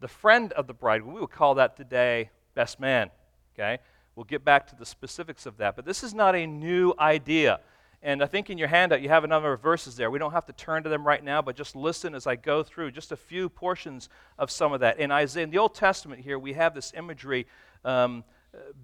[0.00, 1.02] The friend of the bride.
[1.02, 3.10] We would call that today best man.
[3.54, 3.78] Okay?
[4.14, 5.76] We'll get back to the specifics of that.
[5.76, 7.60] But this is not a new idea.
[8.02, 10.10] And I think in your handout you have a number of verses there.
[10.10, 12.62] We don't have to turn to them right now, but just listen as I go
[12.62, 14.98] through just a few portions of some of that.
[14.98, 17.46] In Isaiah, in the Old Testament here, we have this imagery
[17.84, 18.24] um,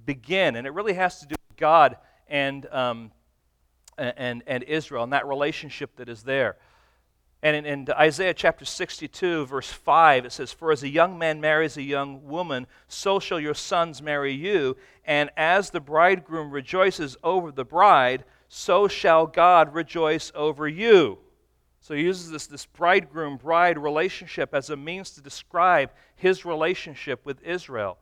[0.05, 1.96] begin, and it really has to do with God
[2.29, 3.12] and, um,
[3.98, 6.57] and, and Israel and that relationship that is there.
[7.42, 11.40] And in, in, Isaiah chapter 62, verse 5, it says, For as a young man
[11.40, 14.76] marries a young woman, so shall your sons marry you.
[15.05, 21.18] And as the bridegroom rejoices over the bride, so shall God rejoice over you.
[21.81, 27.26] So he uses this, this bridegroom bride relationship as a means to describe his relationship
[27.26, 27.98] with Israel.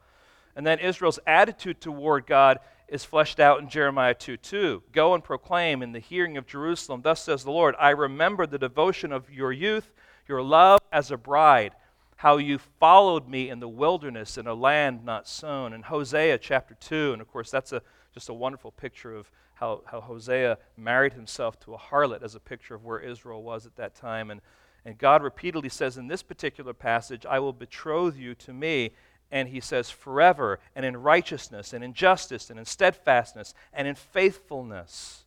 [0.54, 2.58] And then Israel's attitude toward God
[2.90, 4.82] is fleshed out in Jeremiah 2 2.
[4.92, 8.58] Go and proclaim in the hearing of Jerusalem, Thus says the Lord, I remember the
[8.58, 9.92] devotion of your youth,
[10.28, 11.72] your love as a bride,
[12.16, 15.72] how you followed me in the wilderness in a land not sown.
[15.72, 17.80] In Hosea chapter 2, and of course, that's a,
[18.12, 22.40] just a wonderful picture of how, how Hosea married himself to a harlot as a
[22.40, 24.30] picture of where Israel was at that time.
[24.30, 24.40] And,
[24.84, 28.92] and God repeatedly says in this particular passage, I will betroth you to me
[29.30, 33.94] and he says, forever, and in righteousness, and in justice, and in steadfastness, and in
[33.94, 35.24] faithfulness.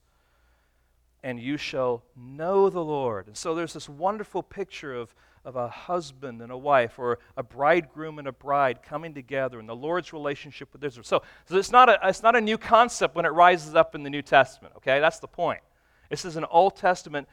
[1.24, 3.28] And you shall know the Lord.
[3.28, 7.44] And so there's this wonderful picture of, of a husband and a wife, or a
[7.44, 11.06] bridegroom and a bride coming together, and the Lord's relationship with Israel.
[11.06, 14.04] So, so it's, not a, it's not a new concept when it rises up in
[14.04, 15.00] the New Testament, okay?
[15.00, 15.62] That's the point.
[16.10, 17.30] This is an Old Testament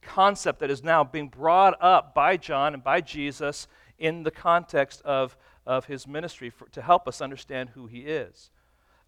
[0.00, 5.02] concept that is now being brought up by John and by Jesus in the context
[5.02, 8.50] of of his ministry for, to help us understand who he is.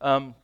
[0.00, 0.34] Um,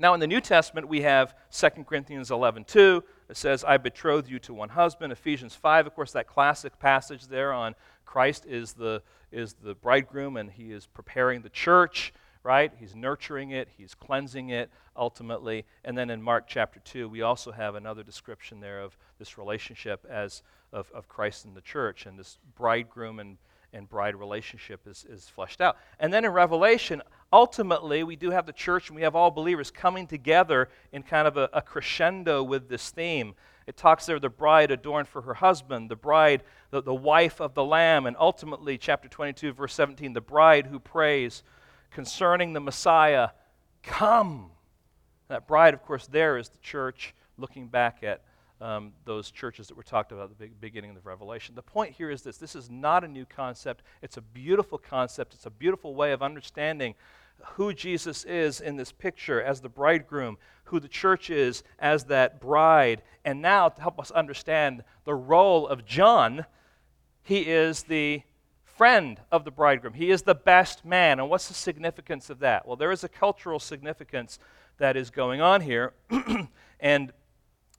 [0.00, 3.02] now, in the New Testament, we have 2 Corinthians 11 2.
[3.28, 5.12] It says, I betroth you to one husband.
[5.12, 10.36] Ephesians 5, of course, that classic passage there on Christ is the, is the bridegroom
[10.36, 12.72] and he is preparing the church, right?
[12.78, 15.66] He's nurturing it, he's cleansing it ultimately.
[15.84, 20.06] And then in Mark chapter 2, we also have another description there of this relationship
[20.08, 23.36] as of, of Christ and the church and this bridegroom and
[23.72, 25.76] and bride relationship is, is fleshed out.
[26.00, 27.02] And then in Revelation,
[27.32, 31.28] ultimately, we do have the church and we have all believers coming together in kind
[31.28, 33.34] of a, a crescendo with this theme.
[33.66, 37.52] It talks there the bride adorned for her husband, the bride, the, the wife of
[37.52, 41.42] the Lamb, and ultimately, chapter 22, verse 17, the bride who prays
[41.90, 43.28] concerning the Messiah,
[43.82, 44.50] Come.
[45.28, 48.22] That bride, of course, there is the church looking back at
[48.60, 51.54] um, those churches that were talked about at the beginning of the Revelation.
[51.54, 55.34] The point here is this this is not a new concept, it's a beautiful concept,
[55.34, 56.94] it's a beautiful way of understanding
[57.52, 62.40] who Jesus is in this picture as the bridegroom, who the church is as that
[62.40, 66.44] bride, and now to help us understand the role of John,
[67.22, 68.22] he is the
[68.64, 69.94] friend of the bridegroom.
[69.94, 71.18] He is the best man.
[71.18, 72.66] And what's the significance of that?
[72.66, 74.38] Well, there is a cultural significance
[74.78, 75.92] that is going on here.
[76.80, 77.12] and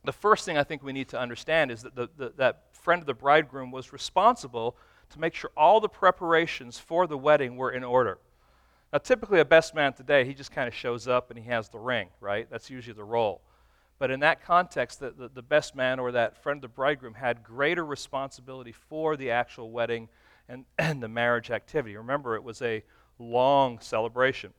[0.10, 3.00] the first thing I think we need to understand is that the, the, that friend
[3.00, 4.76] of the bridegroom was responsible
[5.12, 8.18] to make sure all the preparations for the wedding were in order.
[8.92, 11.70] Now, typically, a best man today, he just kind of shows up and he has
[11.70, 12.48] the ring, right?
[12.50, 13.42] That's usually the role.
[14.00, 17.14] But in that context, the, the, the, best man or that friend of the bridegroom
[17.14, 20.10] had greater responsibility for the actual wedding
[20.48, 21.96] and, and the marriage activity.
[21.96, 22.84] Remember, it was a
[23.20, 24.54] long celebration.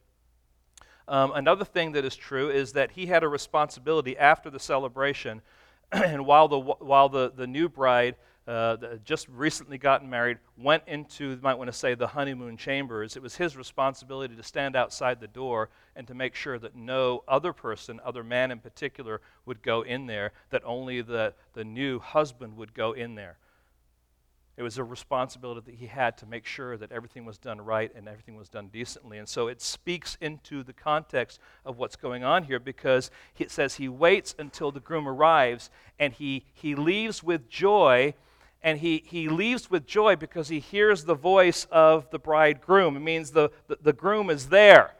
[1.11, 5.43] Um, another thing that is true is that he had a responsibility after the celebration,
[5.93, 8.15] and while the, while the, the new bride
[8.47, 13.17] uh, just recently gotten married, went into, you might want to say, the honeymoon chambers,
[13.17, 17.25] it was his responsibility to stand outside the door and to make sure that no
[17.27, 21.99] other person, other man in particular, would go in there, that only the, the new
[21.99, 23.37] husband would go in there.
[24.61, 27.91] It was a responsibility that he had to make sure that everything was done right
[27.97, 29.17] and everything was done decently.
[29.17, 33.77] And so it speaks into the context of what's going on here because it says
[33.77, 38.13] he waits until the groom arrives and he, he leaves with joy.
[38.63, 42.99] And he, he leaves with joy because he hears the voice of the bridegroom.
[42.99, 44.93] It means the, the, the groom is there.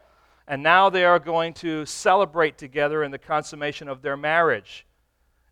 [0.47, 4.87] And now they are going to celebrate together in the consummation of their marriage.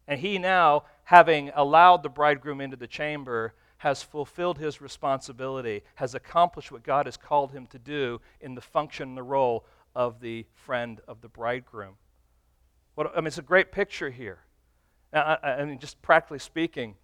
[0.07, 6.13] And he now, having allowed the bridegroom into the chamber, has fulfilled his responsibility, has
[6.13, 9.65] accomplished what God has called him to do in the function and the role
[9.95, 11.95] of the friend of the bridegroom.
[12.95, 14.39] What, I mean, it's a great picture here.
[15.13, 16.95] I, I mean, just practically speaking,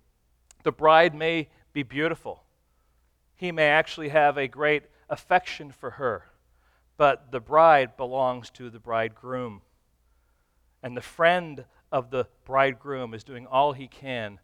[0.63, 2.43] the bride may be beautiful.
[3.35, 6.25] He may actually have a great affection for her,
[6.97, 9.61] but the bride belongs to the bridegroom.
[10.83, 14.39] And the friend of the bridegroom is doing all he can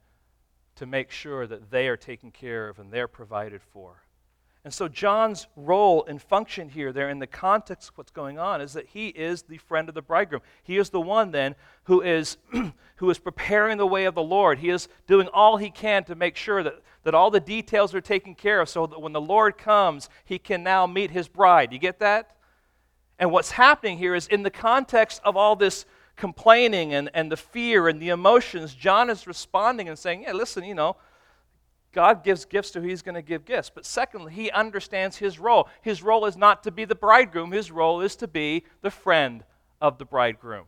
[0.76, 4.04] to make sure that they are taken care of and they're provided for.
[4.64, 8.62] And so, John's role and function here, there in the context of what's going on,
[8.62, 10.44] is that he is the friend of the bridegroom.
[10.62, 11.56] He is the one then
[11.86, 12.38] who is,
[12.98, 14.60] who is preparing the way of the Lord.
[14.60, 18.02] He is doing all he can to make sure that, that all the details are
[18.02, 21.74] taken care of so that when the Lord comes, he can now meet his bride.
[21.74, 22.36] You get that?
[23.18, 25.86] And what's happening here is in the context of all this
[26.22, 30.64] complaining and, and the fear and the emotions, John is responding and saying, Yeah, listen,
[30.64, 30.96] you know,
[31.94, 33.72] God gives gifts to who he's going to give gifts.
[33.74, 35.68] But secondly, he understands his role.
[35.82, 39.44] His role is not to be the bridegroom, his role is to be the friend
[39.82, 40.66] of the bridegroom.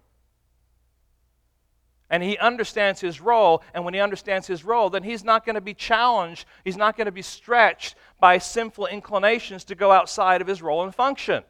[2.10, 5.56] And he understands his role, and when he understands his role, then he's not going
[5.56, 10.42] to be challenged, he's not going to be stretched by sinful inclinations to go outside
[10.42, 11.44] of his role and function.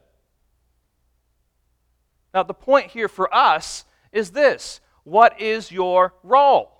[2.34, 6.72] Now, the point here for us is this what is your role?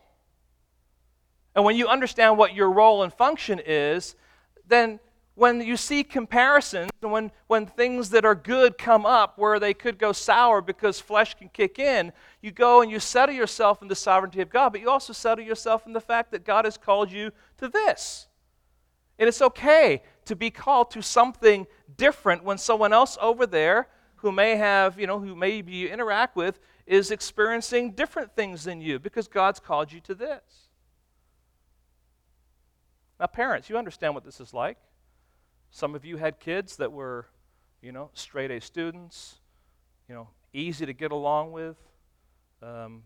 [1.56, 4.16] And when you understand what your role and function is,
[4.66, 5.00] then
[5.36, 9.74] when you see comparisons and when, when things that are good come up where they
[9.74, 13.88] could go sour because flesh can kick in, you go and you settle yourself in
[13.88, 16.78] the sovereignty of God, but you also settle yourself in the fact that God has
[16.78, 18.28] called you to this.
[19.20, 21.68] And it's okay to be called to something
[21.98, 26.36] different when someone else over there who may have, you know, who maybe you interact
[26.36, 30.42] with is experiencing different things than you because God's called you to this.
[33.20, 34.78] Now, parents, you understand what this is like.
[35.72, 37.28] Some of you had kids that were,
[37.82, 39.40] you know, straight A students,
[40.10, 41.78] you know, easy to get along with,
[42.62, 43.04] um,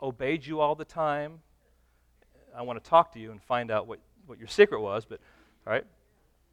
[0.00, 1.40] obeyed you all the time.
[2.56, 5.20] I want to talk to you and find out what, what your secret was, but,
[5.66, 5.84] all right.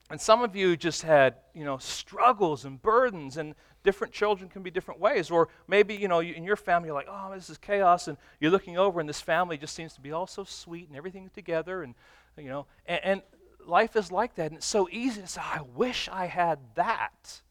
[0.10, 4.62] And some of you just had, you know, struggles and burdens, and different children can
[4.62, 5.32] be different ways.
[5.32, 8.52] Or maybe, you know, in your family, you're like, oh, this is chaos, and you're
[8.52, 11.84] looking over, and this family just seems to be all so sweet and everything together,
[11.84, 11.96] and,
[12.38, 13.22] you know, and, and
[13.66, 14.48] life is like that.
[14.48, 17.42] And it's so easy to say, I wish I had that.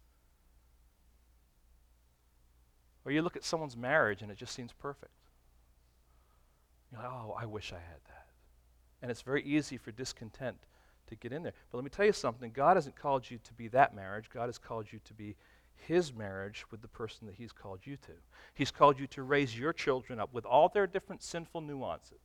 [3.04, 5.10] Or you look at someone's marriage, and it just seems perfect.
[6.92, 8.26] You're like, oh, I wish I had that.
[9.00, 10.58] And it's very easy for discontent
[11.08, 11.52] to get in there.
[11.70, 14.46] But let me tell you something God hasn't called you to be that marriage, God
[14.46, 15.36] has called you to be
[15.74, 18.12] his marriage with the person that he's called you to.
[18.54, 22.20] He's called you to raise your children up with all their different sinful nuances.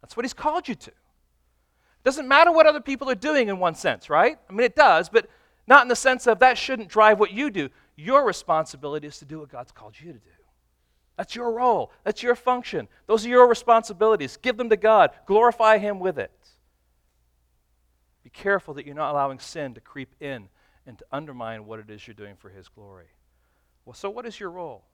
[0.00, 0.90] That's what he's called you to.
[0.90, 4.38] It doesn't matter what other people are doing in one sense, right?
[4.48, 5.28] I mean, it does, but
[5.66, 7.70] not in the sense of that shouldn't drive what you do.
[7.96, 10.30] Your responsibility is to do what God's called you to do.
[11.16, 11.92] That's your role.
[12.04, 12.88] That's your function.
[13.06, 14.36] Those are your responsibilities.
[14.36, 15.10] Give them to God.
[15.26, 16.30] Glorify Him with it.
[18.36, 20.48] Careful that you're not allowing sin to creep in
[20.86, 23.06] and to undermine what it is you're doing for His glory.
[23.84, 24.84] Well, so what is your role?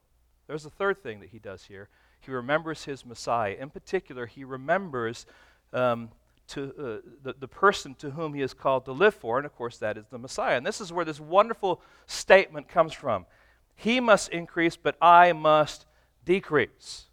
[0.47, 1.89] There's a third thing that he does here.
[2.21, 3.57] He remembers his Messiah.
[3.59, 5.27] In particular, he remembers
[5.73, 6.11] um,
[6.49, 9.57] to, uh, the, the person to whom he is called to live for, and of
[9.57, 10.57] course, that is the Messiah.
[10.57, 13.27] And this is where this wonderful statement comes from
[13.75, 15.87] He must increase, but I must
[16.25, 17.07] decrease.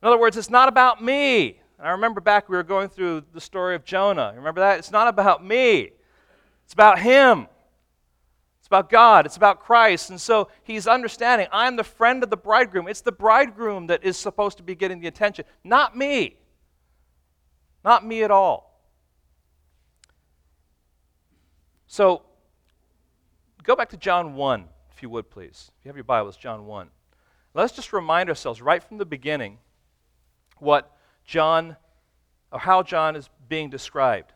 [0.00, 1.61] In other words, it's not about me.
[1.82, 4.32] I remember back we were going through the story of Jonah.
[4.36, 4.78] Remember that?
[4.78, 5.90] It's not about me,
[6.64, 7.48] it's about him
[8.60, 10.10] It's about God, it's about Christ.
[10.10, 12.86] And so he's understanding I'm the friend of the bridegroom.
[12.88, 16.36] It's the bridegroom that is supposed to be getting the attention, not me.
[17.84, 18.80] Not me at all.
[21.88, 22.22] So
[23.64, 25.72] go back to John 1, if if you would please.
[25.80, 26.88] If you have your Bibles, John 1.
[27.54, 29.58] Let's just remind ourselves right from the beginning
[30.58, 30.91] what
[31.24, 31.76] John,
[32.50, 34.32] or how John is being described.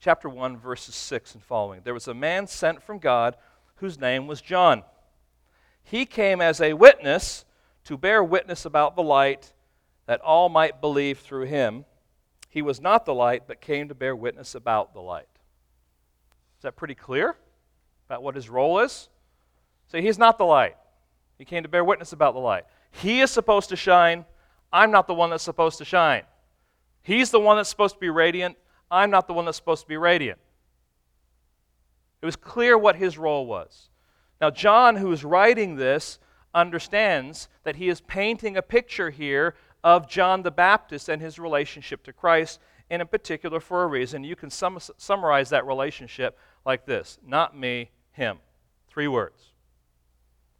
[0.00, 1.80] Chapter 1, verses 6 and following.
[1.84, 3.36] There was a man sent from God
[3.76, 4.82] whose name was John.
[5.82, 7.44] He came as a witness
[7.84, 9.52] to bear witness about the light
[10.06, 11.84] that all might believe through him.
[12.48, 15.28] He was not the light, but came to bear witness about the light.
[16.58, 17.36] Is that pretty clear
[18.08, 19.08] about what his role is?
[19.92, 20.76] See, he's not the light.
[21.38, 22.64] He came to bear witness about the light.
[22.90, 24.24] He is supposed to shine.
[24.72, 26.22] I'm not the one that's supposed to shine.
[27.02, 28.56] He's the one that's supposed to be radiant.
[28.90, 30.38] I'm not the one that's supposed to be radiant.
[32.22, 33.88] It was clear what his role was.
[34.40, 36.18] Now, John, who is writing this,
[36.54, 39.54] understands that he is painting a picture here
[39.84, 42.58] of John the Baptist and his relationship to Christ,
[42.90, 44.24] and in particular for a reason.
[44.24, 48.38] You can sum- summarize that relationship like this Not me, him.
[48.88, 49.52] Three words.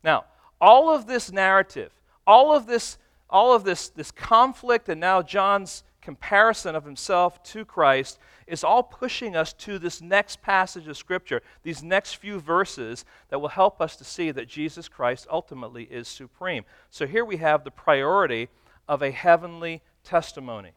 [0.05, 0.27] Now,
[0.61, 1.91] all of this narrative,
[2.27, 2.99] all of this,
[3.29, 8.85] all of this, this conflict, and now John's comparison of himself to Christ is all
[8.85, 13.81] pushing us to this next passage of Scripture, these next few verses that will help
[13.81, 16.65] us to see that Jesus Christ ultimately is supreme.
[16.91, 18.49] So here we have the priority
[18.89, 20.71] of a heavenly testimony.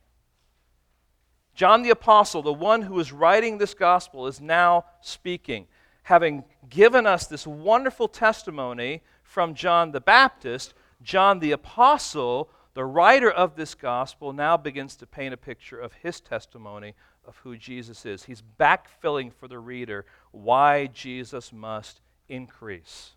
[1.53, 5.67] John the Apostle, the one who is writing this gospel, is now speaking,
[6.03, 10.73] having given us this wonderful testimony from John the Baptist.
[11.01, 15.93] John the Apostle, the writer of this gospel, now begins to paint a picture of
[15.93, 16.93] his testimony
[17.25, 18.23] of who Jesus is.
[18.23, 23.11] He's backfilling for the reader why Jesus must increase.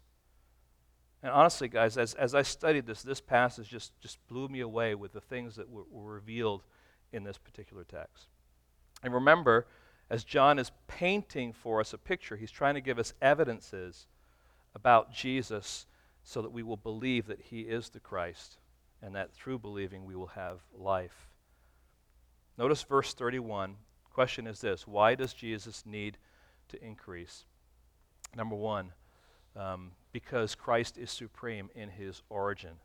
[1.22, 4.94] And honestly, guys, as, as I studied this, this passage just, just blew me away
[4.94, 6.62] with the things that were, were revealed
[7.12, 8.26] in this particular text.
[9.02, 9.66] And remember,
[10.10, 14.06] as John is painting for us a picture, he's trying to give us evidences
[14.74, 15.86] about Jesus
[16.24, 18.58] so that we will believe that he is the Christ
[19.02, 21.28] and that through believing we will have life.
[22.56, 23.76] Notice verse 31.
[24.12, 26.18] Question is this Why does Jesus need
[26.68, 27.44] to increase?
[28.36, 28.92] Number one,
[29.56, 32.76] um, because Christ is supreme in his origin.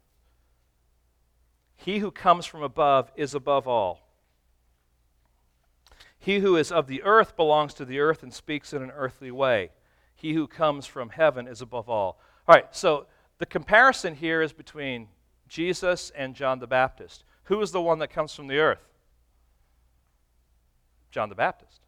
[1.75, 4.01] He who comes from above is above all.
[6.19, 9.31] He who is of the earth belongs to the earth and speaks in an earthly
[9.31, 9.69] way.
[10.15, 12.19] He who comes from heaven is above all.
[12.47, 13.05] All right, so
[13.39, 15.07] the comparison here is between
[15.47, 17.23] Jesus and John the Baptist.
[17.43, 18.85] Who is the one that comes from the earth?
[21.11, 21.81] John the Baptist.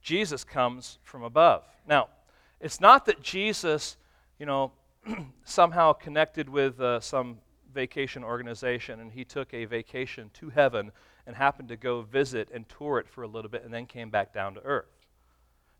[0.00, 1.64] Jesus comes from above.
[1.86, 2.08] Now,
[2.60, 3.96] it's not that Jesus,
[4.38, 4.72] you know,
[5.44, 7.38] somehow connected with uh, some
[7.74, 10.92] vacation organization and he took a vacation to heaven
[11.26, 14.10] and happened to go visit and tour it for a little bit and then came
[14.10, 14.90] back down to earth.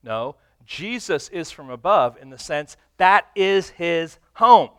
[0.02, 4.70] No, Jesus is from above in the sense that is his home.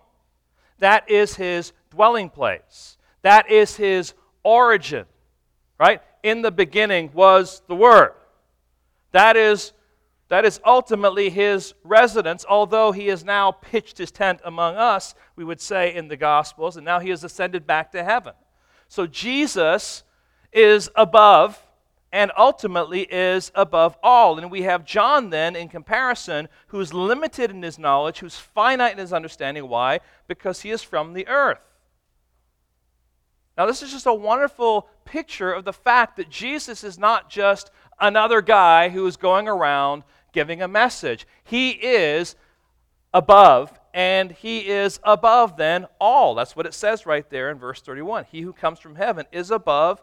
[0.80, 2.98] That is his dwelling place.
[3.22, 5.06] That is his origin.
[5.80, 6.02] Right?
[6.24, 8.14] In the beginning was the Word.
[9.12, 9.74] That is
[10.32, 15.44] that is ultimately his residence, although he has now pitched his tent among us, we
[15.44, 18.32] would say in the Gospels, and now he has ascended back to heaven.
[18.88, 20.04] So Jesus
[20.54, 21.62] is above
[22.12, 24.38] and ultimately is above all.
[24.38, 28.98] And we have John then, in comparison, who's limited in his knowledge, who's finite in
[28.98, 29.68] his understanding.
[29.68, 30.00] Why?
[30.28, 31.60] Because he is from the earth.
[33.58, 37.72] Now, this is just a wonderful picture of the fact that Jesus is not just
[38.00, 40.04] another guy who is going around
[40.34, 41.28] giving a message.
[41.44, 42.36] He is
[43.14, 46.36] above, and he is above then all.
[46.36, 48.26] That's what it says right there in verse 31.
[48.32, 50.02] He who comes from heaven is above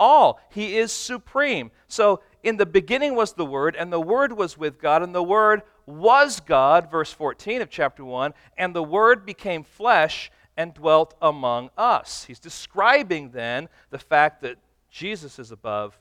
[0.00, 0.40] all.
[0.50, 1.70] He is supreme.
[1.86, 5.22] So in the beginning was the Word, and the Word was with God, and the
[5.22, 11.14] Word was God, verse 14 of chapter 1, and the Word became flesh and dwelt
[11.22, 12.24] among us.
[12.24, 14.56] He's describing then the fact that
[14.90, 15.98] Jesus is above,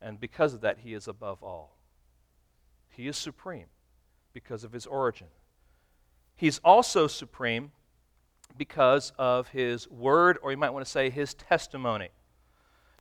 [0.00, 1.76] and because of that, he is above all.
[2.88, 3.66] He is supreme
[4.32, 5.26] because of his origin.
[6.36, 7.72] He's also supreme
[8.56, 12.08] because of his word, or you might want to say his testimony.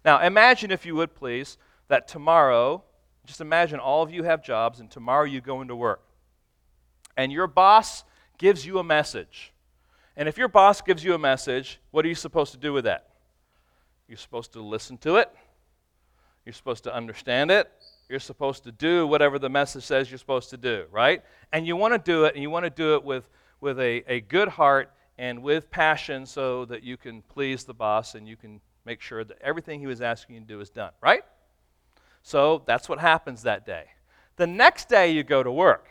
[0.05, 2.83] Now, imagine, if you would please, that tomorrow,
[3.25, 6.03] just imagine all of you have jobs, and tomorrow you go into work.
[7.17, 8.03] And your boss
[8.37, 9.51] gives you a message.
[10.15, 12.85] And if your boss gives you a message, what are you supposed to do with
[12.85, 13.09] that?
[14.07, 15.31] You're supposed to listen to it,
[16.45, 17.71] you're supposed to understand it,
[18.07, 21.23] you're supposed to do whatever the message says you're supposed to do, right?
[21.51, 23.27] And you want to do it, and you want to do it with,
[23.59, 28.13] with a, a good heart and with passion so that you can please the boss
[28.13, 30.91] and you can make sure that everything he was asking you to do is done,
[31.01, 31.23] right?
[32.21, 33.85] So that's what happens that day.
[34.37, 35.89] The next day you go to work.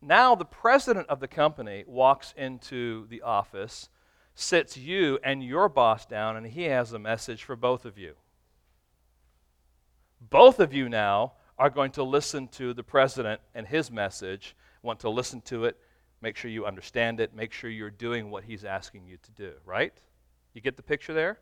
[0.00, 3.88] now the president of the company walks into the office,
[4.34, 8.14] sits you and your boss down, and he has a message for both of you.
[10.20, 15.00] Both of you now are going to listen to the president and his message, want
[15.00, 15.76] to listen to it,
[16.20, 19.52] make sure you understand it, make sure you're doing what he's asking you to do,
[19.64, 19.92] right?
[20.54, 21.38] You get the picture there?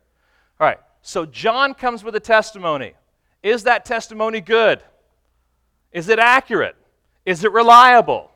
[0.59, 2.93] All right, so John comes with a testimony.
[3.43, 4.81] Is that testimony good?
[5.91, 6.75] Is it accurate?
[7.25, 8.31] Is it reliable?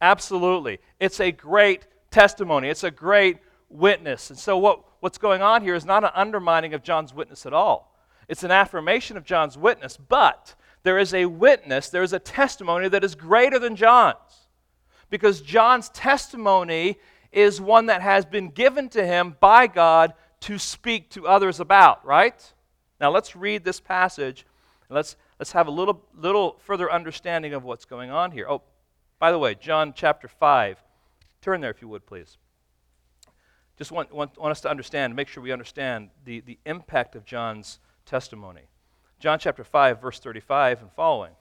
[0.00, 0.78] Absolutely.
[0.98, 4.30] It's a great testimony, it's a great witness.
[4.30, 7.52] And so, what, what's going on here is not an undermining of John's witness at
[7.52, 7.94] all.
[8.28, 12.88] It's an affirmation of John's witness, but there is a witness, there is a testimony
[12.88, 14.48] that is greater than John's.
[15.10, 16.98] Because John's testimony
[17.36, 22.04] is one that has been given to him by God to speak to others about,
[22.04, 22.52] right?
[23.00, 24.46] Now let's read this passage
[24.88, 28.46] let's, let's have a little, little further understanding of what's going on here.
[28.48, 28.62] Oh,
[29.18, 30.82] by the way, John chapter 5.
[31.40, 32.38] Turn there if you would, please.
[33.76, 37.24] Just want, want, want us to understand, make sure we understand the, the impact of
[37.24, 38.62] John's testimony.
[39.18, 41.32] John chapter 5, verse 35 and following.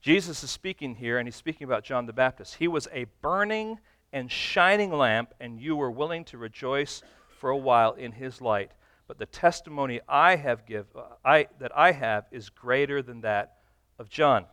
[0.00, 2.54] Jesus is speaking here, and he's speaking about John the Baptist.
[2.54, 3.78] He was a burning
[4.12, 7.02] and shining lamp, and you were willing to rejoice
[7.38, 8.72] for a while in his light.
[9.06, 13.56] But the testimony I have give, uh, I, that I have is greater than that
[13.98, 14.46] of John.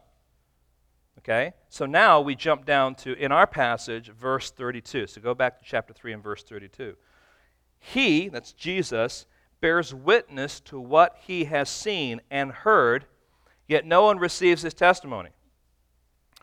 [1.20, 1.54] Okay?
[1.70, 5.08] So now we jump down to, in our passage, verse 32.
[5.08, 6.96] So go back to chapter 3 and verse 32.
[7.80, 9.26] He, that's Jesus,
[9.62, 13.06] bears witness to what he has seen and heard,
[13.68, 15.30] yet no one receives his testimony.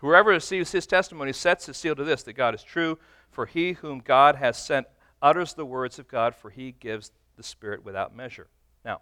[0.01, 2.99] Whoever receives his testimony sets his seal to this that God is true,
[3.31, 4.87] for he whom God has sent
[5.23, 8.49] utters the words of God, for he gives the Spirit without measure.
[8.85, 9.01] Now,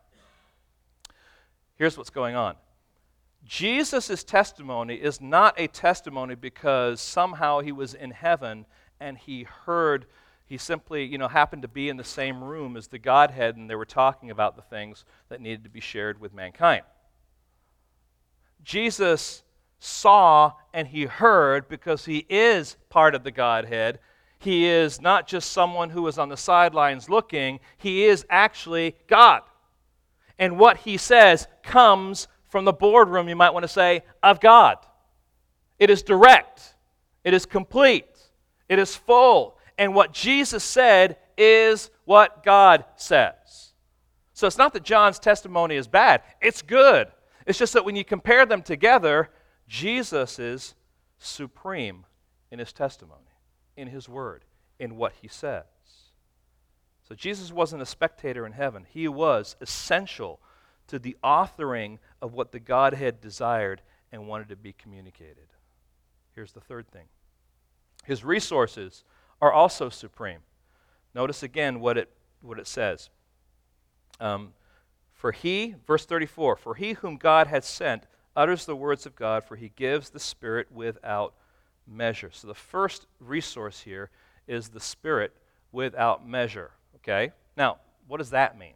[1.77, 2.57] here's what's going on
[3.45, 8.67] Jesus' testimony is not a testimony because somehow he was in heaven
[9.01, 10.07] and he heard,
[10.47, 13.69] he simply, you know, happened to be in the same room as the Godhead and
[13.69, 16.83] they were talking about the things that needed to be shared with mankind.
[18.63, 19.43] Jesus
[19.85, 23.99] saw and he heard because he is part of the Godhead.
[24.39, 29.43] He is not just someone who is on the sidelines looking, he is actually God.
[30.39, 34.79] And what he says comes from the boardroom, you might want to say, of God.
[35.81, 36.77] It is direct,
[37.25, 38.07] it is complete,
[38.69, 39.59] it is full.
[39.79, 43.73] And what Jesus said is what God says.
[44.33, 47.09] So it's not that John's testimony is bad, it's good.
[47.47, 49.29] It's just that when you compare them together,
[49.73, 50.75] Jesus is
[51.17, 52.05] supreme
[52.51, 53.39] in his testimony,
[53.75, 54.45] in his word,
[54.79, 55.65] in what he says.
[57.09, 60.41] So Jesus wasn't a spectator in heaven, he was essential
[60.89, 63.81] to the authoring of what the Godhead desired
[64.13, 65.49] and wanted to be communicated.
[66.35, 67.07] Here's the third thing
[68.05, 69.05] His resources
[69.41, 70.41] are also supreme.
[71.15, 72.11] Notice again what it,
[72.43, 73.09] what it says.
[74.21, 74.53] Um,
[75.15, 78.07] for he, verse 34, for he whom God had sent
[78.37, 81.35] utters the words of God, for he gives the Spirit without
[81.87, 82.31] measure.
[82.33, 84.11] So the first resource here
[84.47, 85.33] is the Spirit
[85.71, 86.71] without measure.
[86.97, 87.33] Okay?
[87.57, 88.75] Now, what does that mean?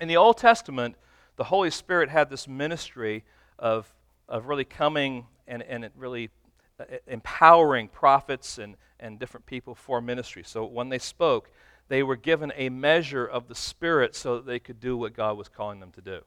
[0.00, 0.96] In the Old Testament,
[1.36, 3.24] the Holy Spirit had this ministry
[3.58, 3.92] of,
[4.28, 6.30] of really coming and, and really
[6.78, 10.42] uh, empowering prophets and, and different people for ministry.
[10.44, 11.50] So when they spoke,
[11.88, 15.36] they were given a measure of the Spirit so that they could do what God
[15.36, 16.20] was calling them to do.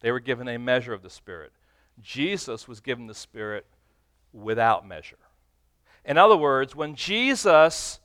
[0.00, 1.52] They were given a measure of the Spirit.
[2.00, 3.66] Jesus was given the Spirit
[4.32, 5.18] without measure.
[6.04, 8.00] In other words, when Jesus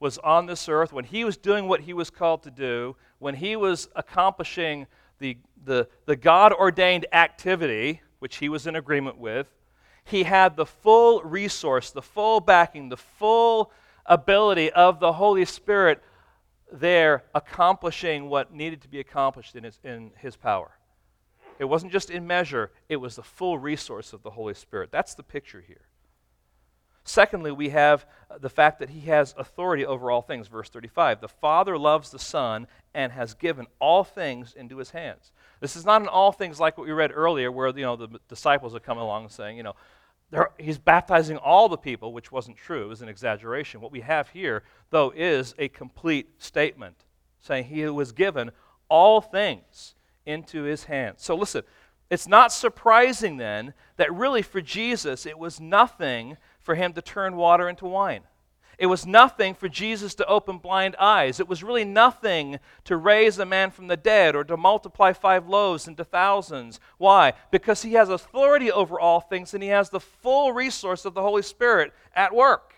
[0.00, 3.34] was on this earth, when he was doing what he was called to do, when
[3.34, 4.86] he was accomplishing
[5.18, 9.46] the, the, the God ordained activity, which he was in agreement with,
[10.04, 13.70] he had the full resource, the full backing, the full
[14.06, 16.02] ability of the Holy Spirit
[16.72, 20.72] there accomplishing what needed to be accomplished in his, in his power.
[21.58, 24.90] It wasn't just in measure, it was the full resource of the Holy Spirit.
[24.90, 25.86] That's the picture here.
[27.04, 30.48] Secondly, we have uh, the fact that he has authority over all things.
[30.48, 35.32] Verse 35 The Father loves the Son and has given all things into his hands.
[35.60, 38.08] This is not an all things like what we read earlier, where you know, the
[38.28, 39.74] disciples are coming along saying, you know,
[40.58, 42.84] he's baptizing all the people, which wasn't true.
[42.84, 43.80] It was an exaggeration.
[43.80, 47.04] What we have here, though, is a complete statement
[47.40, 48.50] saying he was given
[48.88, 49.94] all things
[50.26, 51.22] into his hands.
[51.22, 51.62] So listen,
[52.10, 57.36] it's not surprising then that really for Jesus it was nothing for him to turn
[57.36, 58.22] water into wine.
[58.78, 61.38] It was nothing for Jesus to open blind eyes.
[61.38, 65.46] It was really nothing to raise a man from the dead or to multiply five
[65.48, 66.80] loaves into thousands.
[66.98, 67.34] Why?
[67.50, 71.22] Because he has authority over all things and he has the full resource of the
[71.22, 72.74] Holy Spirit at work.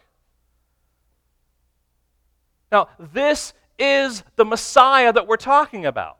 [2.70, 6.18] Now, this is the Messiah that we're talking about.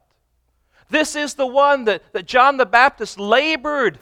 [0.88, 3.98] This is the one that, that John the Baptist labored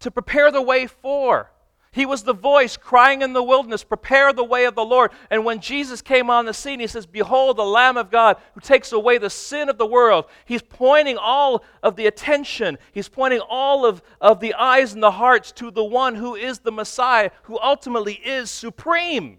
[0.00, 1.50] to prepare the way for.
[1.90, 5.10] He was the voice crying in the wilderness, Prepare the way of the Lord.
[5.30, 8.60] And when Jesus came on the scene, he says, Behold, the Lamb of God who
[8.60, 10.26] takes away the sin of the world.
[10.44, 15.10] He's pointing all of the attention, he's pointing all of, of the eyes and the
[15.10, 19.38] hearts to the one who is the Messiah, who ultimately is supreme.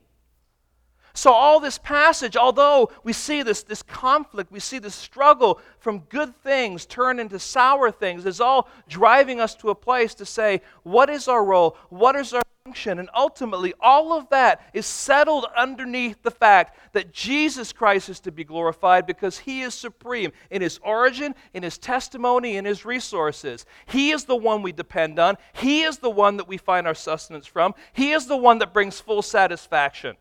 [1.19, 5.99] So, all this passage, although we see this, this conflict, we see this struggle from
[6.07, 10.61] good things turn into sour things, is all driving us to a place to say,
[10.83, 11.75] what is our role?
[11.89, 12.99] What is our function?
[12.99, 18.31] And ultimately, all of that is settled underneath the fact that Jesus Christ is to
[18.31, 23.65] be glorified because he is supreme in his origin, in his testimony, in his resources.
[23.87, 26.95] He is the one we depend on, he is the one that we find our
[26.95, 30.15] sustenance from, he is the one that brings full satisfaction.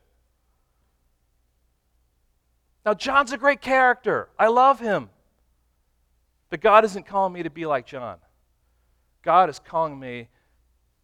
[2.88, 4.30] Now, John's a great character.
[4.38, 5.10] I love him.
[6.48, 8.16] But God isn't calling me to be like John.
[9.20, 10.30] God is calling me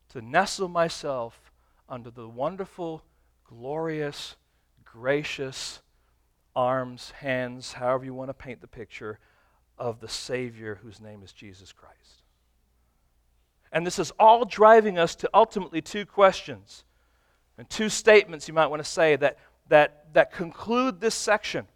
[0.09, 1.53] to nestle myself
[1.87, 3.03] under the wonderful,
[3.47, 4.37] glorious,
[4.82, 5.82] gracious
[6.57, 9.18] arms, hands, however you want to paint the picture,
[9.76, 12.22] of the Savior whose name is Jesus Christ.
[13.72, 16.85] And this is all driving us to ultimately two questions
[17.59, 19.37] and two statements you might want to say that,
[19.68, 21.66] that, that conclude this section.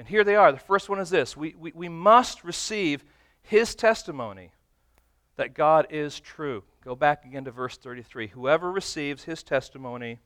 [0.00, 0.50] And here they are.
[0.50, 3.04] The first one is this we, we, we must receive
[3.42, 4.50] his testimony
[5.36, 6.64] that God is true.
[6.82, 8.28] Go back again to verse 33.
[8.28, 10.18] Whoever receives his testimony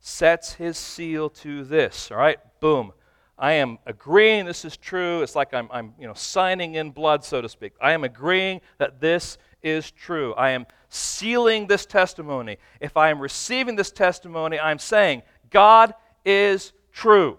[0.00, 2.10] sets his seal to this.
[2.10, 2.38] All right?
[2.60, 2.94] Boom.
[3.38, 5.20] I am agreeing this is true.
[5.20, 7.74] It's like I'm, I'm you know, signing in blood, so to speak.
[7.78, 10.32] I am agreeing that this is true.
[10.36, 12.56] I am sealing this testimony.
[12.80, 15.20] If I am receiving this testimony, I'm saying,
[15.50, 15.92] God
[16.24, 17.36] is true.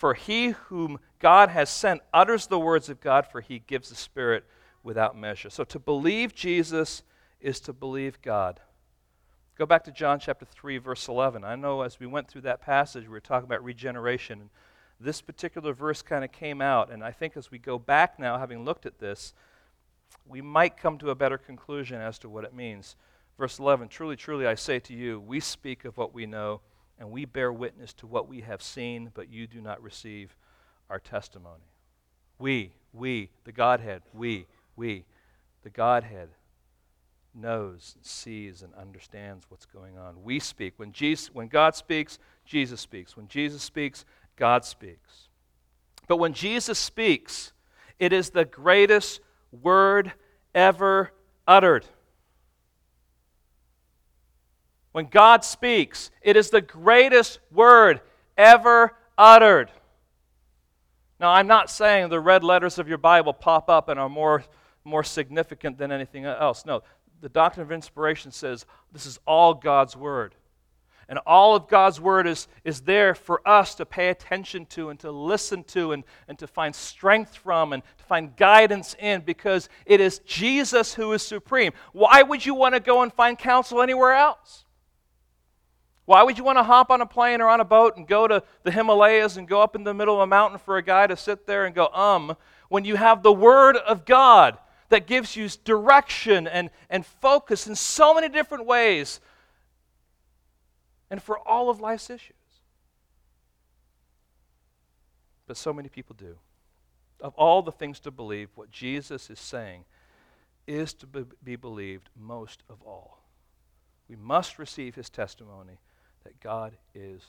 [0.00, 3.94] For he whom God has sent utters the words of God, for he gives the
[3.94, 4.46] Spirit
[4.82, 5.50] without measure.
[5.50, 7.02] So to believe Jesus
[7.38, 8.60] is to believe God.
[9.58, 11.44] Go back to John chapter 3, verse 11.
[11.44, 14.40] I know as we went through that passage, we were talking about regeneration.
[14.40, 14.50] And
[14.98, 16.90] this particular verse kind of came out.
[16.90, 19.34] And I think as we go back now, having looked at this,
[20.26, 22.96] we might come to a better conclusion as to what it means.
[23.36, 26.62] Verse 11 Truly, truly, I say to you, we speak of what we know
[27.00, 30.36] and we bear witness to what we have seen, but you do not receive
[30.90, 31.64] our testimony.
[32.38, 34.46] We, we, the Godhead, we,
[34.76, 35.04] we,
[35.62, 36.28] the Godhead
[37.34, 40.22] knows, sees, and understands what's going on.
[40.22, 40.74] We speak.
[40.76, 43.16] When, Jesus, when God speaks, Jesus speaks.
[43.16, 44.04] When Jesus speaks,
[44.36, 45.28] God speaks.
[46.06, 47.52] But when Jesus speaks,
[47.98, 49.20] it is the greatest
[49.52, 50.12] word
[50.54, 51.12] ever
[51.46, 51.86] uttered.
[54.92, 58.00] When God speaks, it is the greatest word
[58.36, 59.70] ever uttered.
[61.20, 64.42] Now, I'm not saying the red letters of your Bible pop up and are more,
[64.84, 66.64] more significant than anything else.
[66.64, 66.82] No,
[67.20, 70.34] the doctrine of inspiration says this is all God's Word.
[71.08, 75.00] And all of God's Word is, is there for us to pay attention to and
[75.00, 79.68] to listen to and, and to find strength from and to find guidance in because
[79.86, 81.72] it is Jesus who is supreme.
[81.92, 84.64] Why would you want to go and find counsel anywhere else?
[86.10, 88.26] Why would you want to hop on a plane or on a boat and go
[88.26, 91.06] to the Himalayas and go up in the middle of a mountain for a guy
[91.06, 92.36] to sit there and go, um,
[92.68, 94.58] when you have the Word of God
[94.88, 99.20] that gives you direction and, and focus in so many different ways
[101.12, 102.34] and for all of life's issues?
[105.46, 106.38] But so many people do.
[107.20, 109.84] Of all the things to believe, what Jesus is saying
[110.66, 113.22] is to be believed most of all.
[114.08, 115.78] We must receive his testimony
[116.24, 117.22] that God is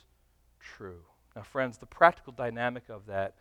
[0.60, 1.00] true.
[1.34, 3.34] Now, friends, the practical dynamic of that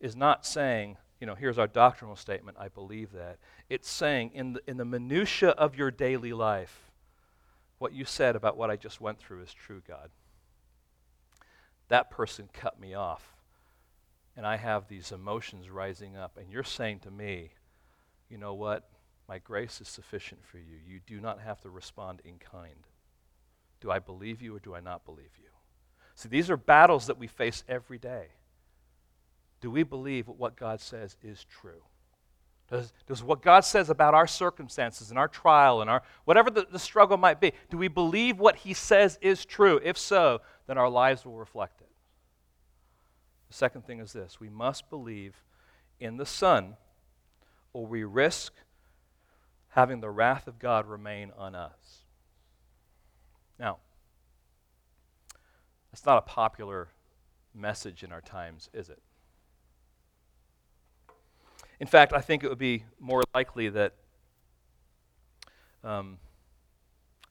[0.00, 3.38] is not saying, you know, here's our doctrinal statement, I believe that.
[3.68, 6.90] It's saying, in the, in the minutiae of your daily life,
[7.78, 10.10] what you said about what I just went through is true, God.
[11.88, 13.36] That person cut me off,
[14.36, 17.50] and I have these emotions rising up, and you're saying to me,
[18.30, 18.88] you know what?
[19.28, 20.78] My grace is sufficient for you.
[20.86, 22.86] You do not have to respond in kind.
[23.84, 25.50] Do I believe you or do I not believe you?
[26.14, 28.28] See, these are battles that we face every day.
[29.60, 31.82] Do we believe what God says is true?
[32.70, 36.66] Does, does what God says about our circumstances and our trial and our whatever the,
[36.72, 39.78] the struggle might be, do we believe what He says is true?
[39.84, 41.90] If so, then our lives will reflect it.
[43.48, 45.44] The second thing is this we must believe
[46.00, 46.78] in the Son,
[47.74, 48.54] or we risk
[49.68, 52.03] having the wrath of God remain on us.
[53.58, 53.78] Now,
[55.90, 56.88] that's not a popular
[57.54, 59.00] message in our times, is it?
[61.80, 63.94] In fact, I think it would be more likely that
[65.82, 66.18] um,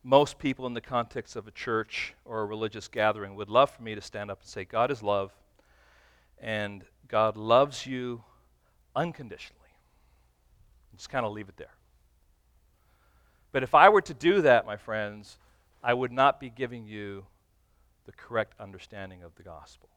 [0.04, 3.82] most people in the context of a church or a religious gathering would love for
[3.82, 5.32] me to stand up and say, God is love,
[6.40, 8.24] and God loves you
[8.96, 9.60] unconditionally.
[10.96, 11.74] Just kind of leave it there.
[13.52, 15.38] But if I were to do that, my friends,
[15.84, 17.26] I would not be giving you
[18.06, 19.90] the correct understanding of the gospel.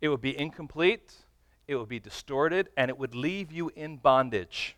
[0.00, 1.14] It would be incomplete
[1.70, 4.76] it would be distorted, and it would leave you in bondage.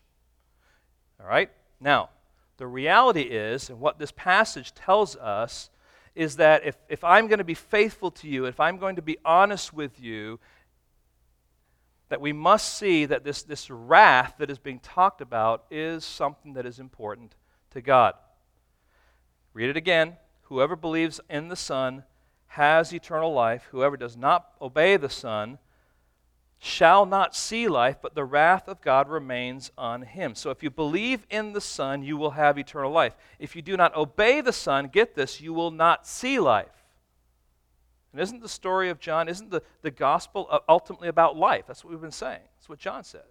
[1.18, 1.50] All right?
[1.80, 2.10] Now,
[2.58, 5.70] the reality is, and what this passage tells us,
[6.14, 9.02] is that if, if I'm going to be faithful to you, if I'm going to
[9.02, 10.38] be honest with you,
[12.10, 16.52] that we must see that this, this wrath that is being talked about is something
[16.52, 17.34] that is important
[17.70, 18.12] to God.
[19.54, 20.16] Read it again.
[20.42, 22.04] Whoever believes in the Son
[22.48, 23.68] has eternal life.
[23.70, 25.58] Whoever does not obey the Son
[26.58, 30.34] shall not see life, but the wrath of God remains on him.
[30.34, 33.16] So if you believe in the Son, you will have eternal life.
[33.38, 36.68] If you do not obey the Son, get this, you will not see life.
[38.12, 41.64] And isn't the story of John, isn't the, the gospel uh, ultimately about life?
[41.66, 42.42] That's what we've been saying.
[42.58, 43.22] That's what John says.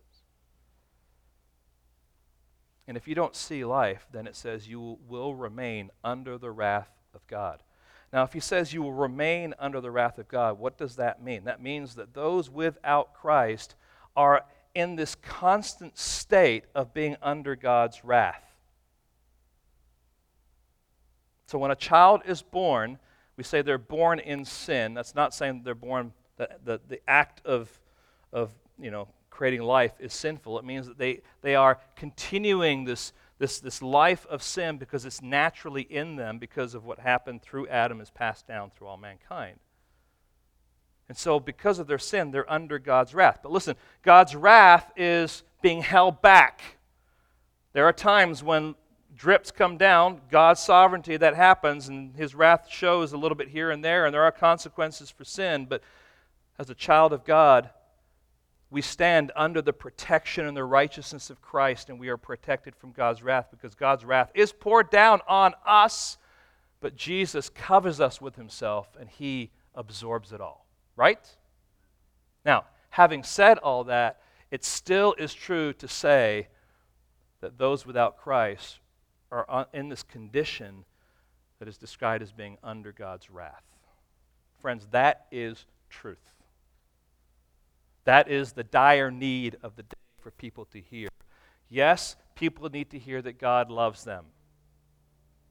[2.91, 6.89] And if you don't see life, then it says you will remain under the wrath
[7.15, 7.63] of God.
[8.11, 11.23] Now, if he says you will remain under the wrath of God, what does that
[11.23, 11.45] mean?
[11.45, 13.75] That means that those without Christ
[14.13, 14.43] are
[14.75, 18.43] in this constant state of being under God's wrath.
[21.45, 22.99] So when a child is born,
[23.37, 24.95] we say they're born in sin.
[24.95, 27.71] That's not saying they're born, the, the, the act of,
[28.33, 29.07] of you know,
[29.41, 30.59] creating life is sinful.
[30.59, 35.19] It means that they, they are continuing this this, this life of sin because it's
[35.19, 39.57] naturally in them because of what happened through Adam is passed down through all mankind.
[41.09, 43.39] And so, because of their sin, they're under God's wrath.
[43.41, 46.61] But listen, God's wrath is being held back.
[47.73, 48.75] There are times when
[49.15, 53.71] drips come down, God's sovereignty that happens, and his wrath shows a little bit here
[53.71, 55.65] and there, and there are consequences for sin.
[55.65, 55.81] But
[56.59, 57.71] as a child of God,
[58.72, 62.93] we stand under the protection and the righteousness of Christ, and we are protected from
[62.93, 66.17] God's wrath because God's wrath is poured down on us,
[66.80, 70.65] but Jesus covers us with himself and he absorbs it all.
[70.95, 71.19] Right?
[72.45, 76.47] Now, having said all that, it still is true to say
[77.41, 78.80] that those without Christ
[79.32, 80.86] are in this condition
[81.59, 83.63] that is described as being under God's wrath.
[84.61, 86.17] Friends, that is truth.
[88.06, 91.10] That is the dire need of the day for people to hear.
[91.70, 94.26] Yes, people need to hear that God loves them.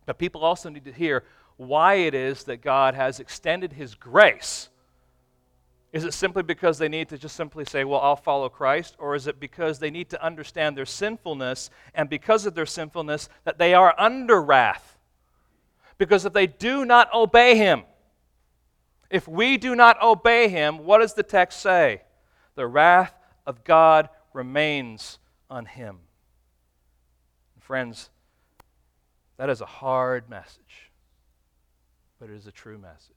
[0.07, 1.25] But people also need to hear
[1.57, 4.69] why it is that God has extended His grace.
[5.93, 8.95] Is it simply because they need to just simply say, Well, I'll follow Christ?
[8.99, 13.29] Or is it because they need to understand their sinfulness, and because of their sinfulness,
[13.45, 14.99] that they are under wrath?
[15.99, 17.83] Because if they do not obey Him,
[19.11, 22.03] if we do not obey Him, what does the text say?
[22.61, 23.15] The wrath
[23.47, 26.01] of God remains on him.
[27.59, 28.11] Friends,
[29.39, 30.91] that is a hard message,
[32.19, 33.17] but it is a true message.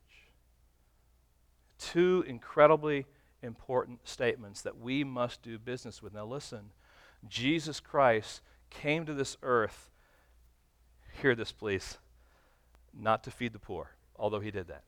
[1.78, 3.06] Two incredibly
[3.42, 6.14] important statements that we must do business with.
[6.14, 6.72] Now, listen
[7.28, 8.40] Jesus Christ
[8.70, 9.92] came to this earth,
[11.22, 11.98] hear this, please,
[12.98, 14.86] not to feed the poor, although he did that,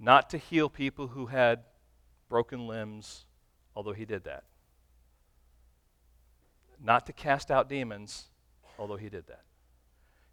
[0.00, 1.62] not to heal people who had
[2.28, 3.24] broken limbs,
[3.74, 4.44] although he did that.
[6.82, 8.28] Not to cast out demons,
[8.78, 9.44] although he did that.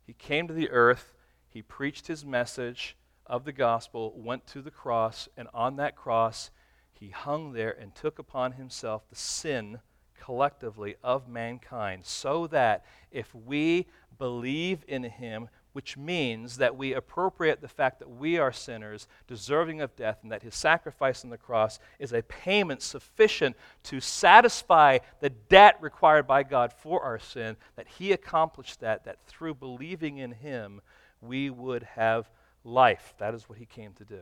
[0.06, 1.14] He came to the earth,
[1.48, 6.52] he preached his message of the gospel, went to the cross, and on that cross,
[6.92, 9.80] he hung there and took upon himself the sin
[10.20, 13.88] collectively of mankind, so that if we
[14.18, 19.82] believe in him, which means that we appropriate the fact that we are sinners, deserving
[19.82, 25.00] of death, and that his sacrifice on the cross is a payment sufficient to satisfy
[25.20, 30.18] the debt required by God for our sin, that he accomplished that, that through believing
[30.18, 30.80] in him,
[31.22, 32.30] we would have
[32.64, 33.14] life.
[33.18, 34.22] That is what he came to do.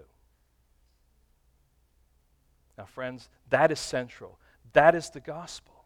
[2.78, 4.40] Now, friends, that is central.
[4.74, 5.84] That is the gospel.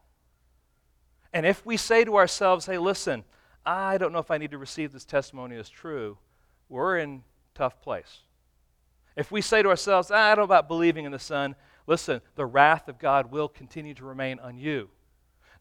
[1.33, 3.25] And if we say to ourselves, hey, listen,
[3.65, 6.17] I don't know if I need to receive this testimony as true,
[6.69, 8.19] we're in tough place.
[9.15, 11.55] If we say to ourselves, ah, I don't know about believing in the Son,
[11.87, 14.89] listen, the wrath of God will continue to remain on you.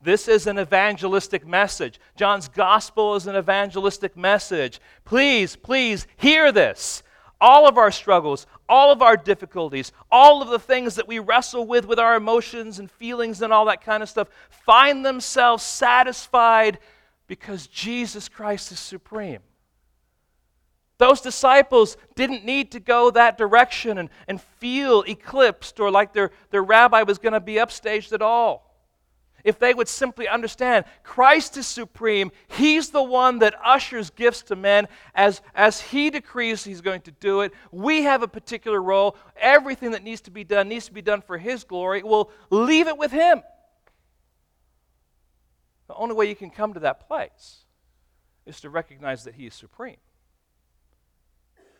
[0.03, 1.99] This is an evangelistic message.
[2.17, 4.81] John's gospel is an evangelistic message.
[5.05, 7.03] Please, please hear this.
[7.41, 11.67] All of our struggles, all of our difficulties, all of the things that we wrestle
[11.67, 16.79] with with our emotions and feelings and all that kind of stuff find themselves satisfied
[17.27, 19.41] because Jesus Christ is supreme.
[20.99, 26.31] Those disciples didn't need to go that direction and, and feel eclipsed or like their,
[26.51, 28.75] their rabbi was going to be upstaged at all.
[29.43, 34.57] If they would simply understand Christ is supreme, He's the one that ushers gifts to
[34.57, 34.89] men.
[35.15, 39.17] As, as He decrees He's going to do it, we have a particular role.
[39.37, 42.03] Everything that needs to be done needs to be done for His glory.
[42.03, 43.43] We'll leave it with Him.
[45.87, 47.65] The only way you can come to that place
[48.47, 49.97] is to recognize that He is supreme.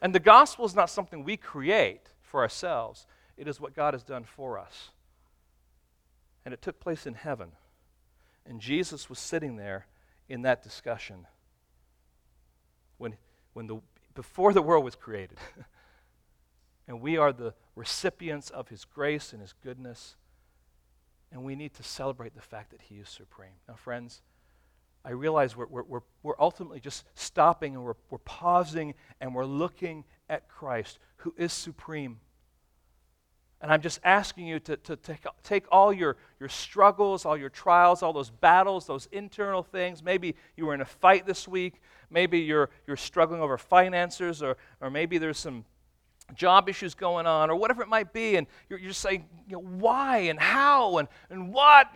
[0.03, 4.03] And the gospel is not something we create for ourselves, it is what God has
[4.03, 4.91] done for us.
[6.45, 7.53] And it took place in heaven.
[8.47, 9.87] And Jesus was sitting there
[10.29, 11.27] in that discussion
[12.99, 13.17] when,
[13.55, 13.79] when the,
[14.15, 15.39] before the world was created.
[16.89, 20.17] and we are the recipients of his grace and his goodness.
[21.33, 23.51] And we need to celebrate the fact that he is supreme.
[23.69, 24.23] Now, friends,
[25.05, 30.05] I realize we're, we're, we're, ultimately just stopping and we're, we're pausing and we're looking
[30.31, 32.21] at Christ, who is supreme.
[33.61, 37.51] And I'm just asking you to, to take, take all your, your struggles, all your
[37.51, 40.03] trials, all those battles, those internal things.
[40.03, 41.81] Maybe you were in a fight this week.
[42.11, 45.65] Maybe you're, you're struggling over finances, or, or maybe there's some
[46.35, 48.37] job issues going on, or whatever it might be.
[48.37, 51.89] And you're, you're saying, you know, why and how and, and what?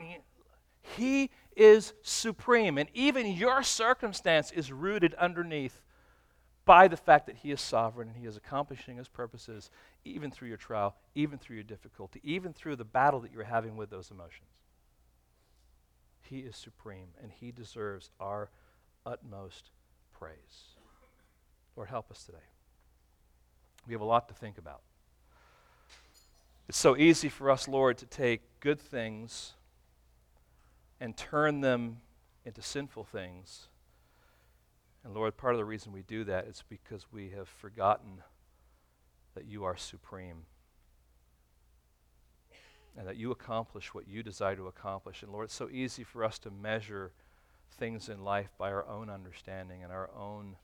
[0.96, 2.78] He is supreme.
[2.78, 5.82] And even your circumstance is rooted underneath
[6.64, 9.70] by the fact that He is sovereign and He is accomplishing His purposes
[10.04, 13.76] even through your trial, even through your difficulty, even through the battle that you're having
[13.76, 14.50] with those emotions.
[16.20, 18.50] He is supreme and He deserves our
[19.06, 19.70] utmost
[20.12, 20.76] praise.
[21.74, 22.38] Lord, help us today.
[23.88, 24.82] We have a lot to think about.
[26.68, 29.54] It's so easy for us, Lord, to take good things
[31.00, 32.02] and turn them
[32.44, 33.68] into sinful things.
[35.02, 38.22] And Lord, part of the reason we do that is because we have forgotten
[39.34, 40.42] that you are supreme
[42.98, 45.22] and that you accomplish what you desire to accomplish.
[45.22, 47.12] And Lord, it's so easy for us to measure
[47.70, 50.56] things in life by our own understanding and our own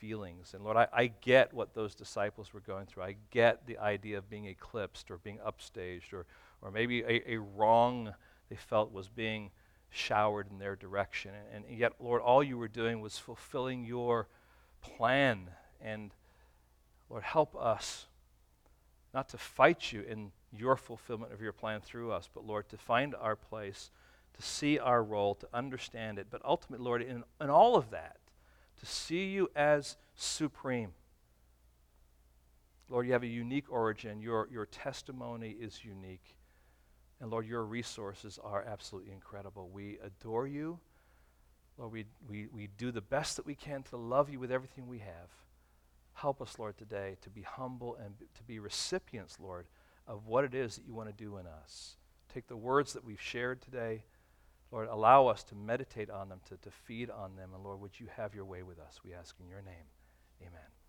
[0.00, 0.54] feelings.
[0.54, 3.02] And Lord, I, I get what those disciples were going through.
[3.02, 6.26] I get the idea of being eclipsed or being upstaged or,
[6.62, 8.14] or maybe a, a wrong
[8.48, 9.50] they felt was being
[9.90, 11.32] showered in their direction.
[11.54, 14.28] And, and yet, Lord, all you were doing was fulfilling your
[14.80, 15.50] plan.
[15.80, 16.10] And
[17.08, 18.06] Lord, help us
[19.14, 22.76] not to fight you in your fulfillment of your plan through us, but Lord, to
[22.76, 23.90] find our place,
[24.36, 26.26] to see our role, to understand it.
[26.30, 28.16] But ultimately, Lord, in, in all of that,
[28.80, 30.90] to see you as supreme.
[32.88, 34.20] Lord, you have a unique origin.
[34.20, 36.36] Your, your testimony is unique.
[37.20, 39.68] And Lord, your resources are absolutely incredible.
[39.68, 40.80] We adore you.
[41.78, 44.88] Lord, we, we, we do the best that we can to love you with everything
[44.88, 45.30] we have.
[46.14, 49.66] Help us, Lord, today to be humble and to be recipients, Lord,
[50.06, 51.96] of what it is that you want to do in us.
[52.32, 54.04] Take the words that we've shared today,
[54.72, 57.50] Lord, allow us to meditate on them, to, to feed on them.
[57.54, 59.00] And Lord, would you have your way with us?
[59.04, 59.88] We ask in your name.
[60.40, 60.79] Amen.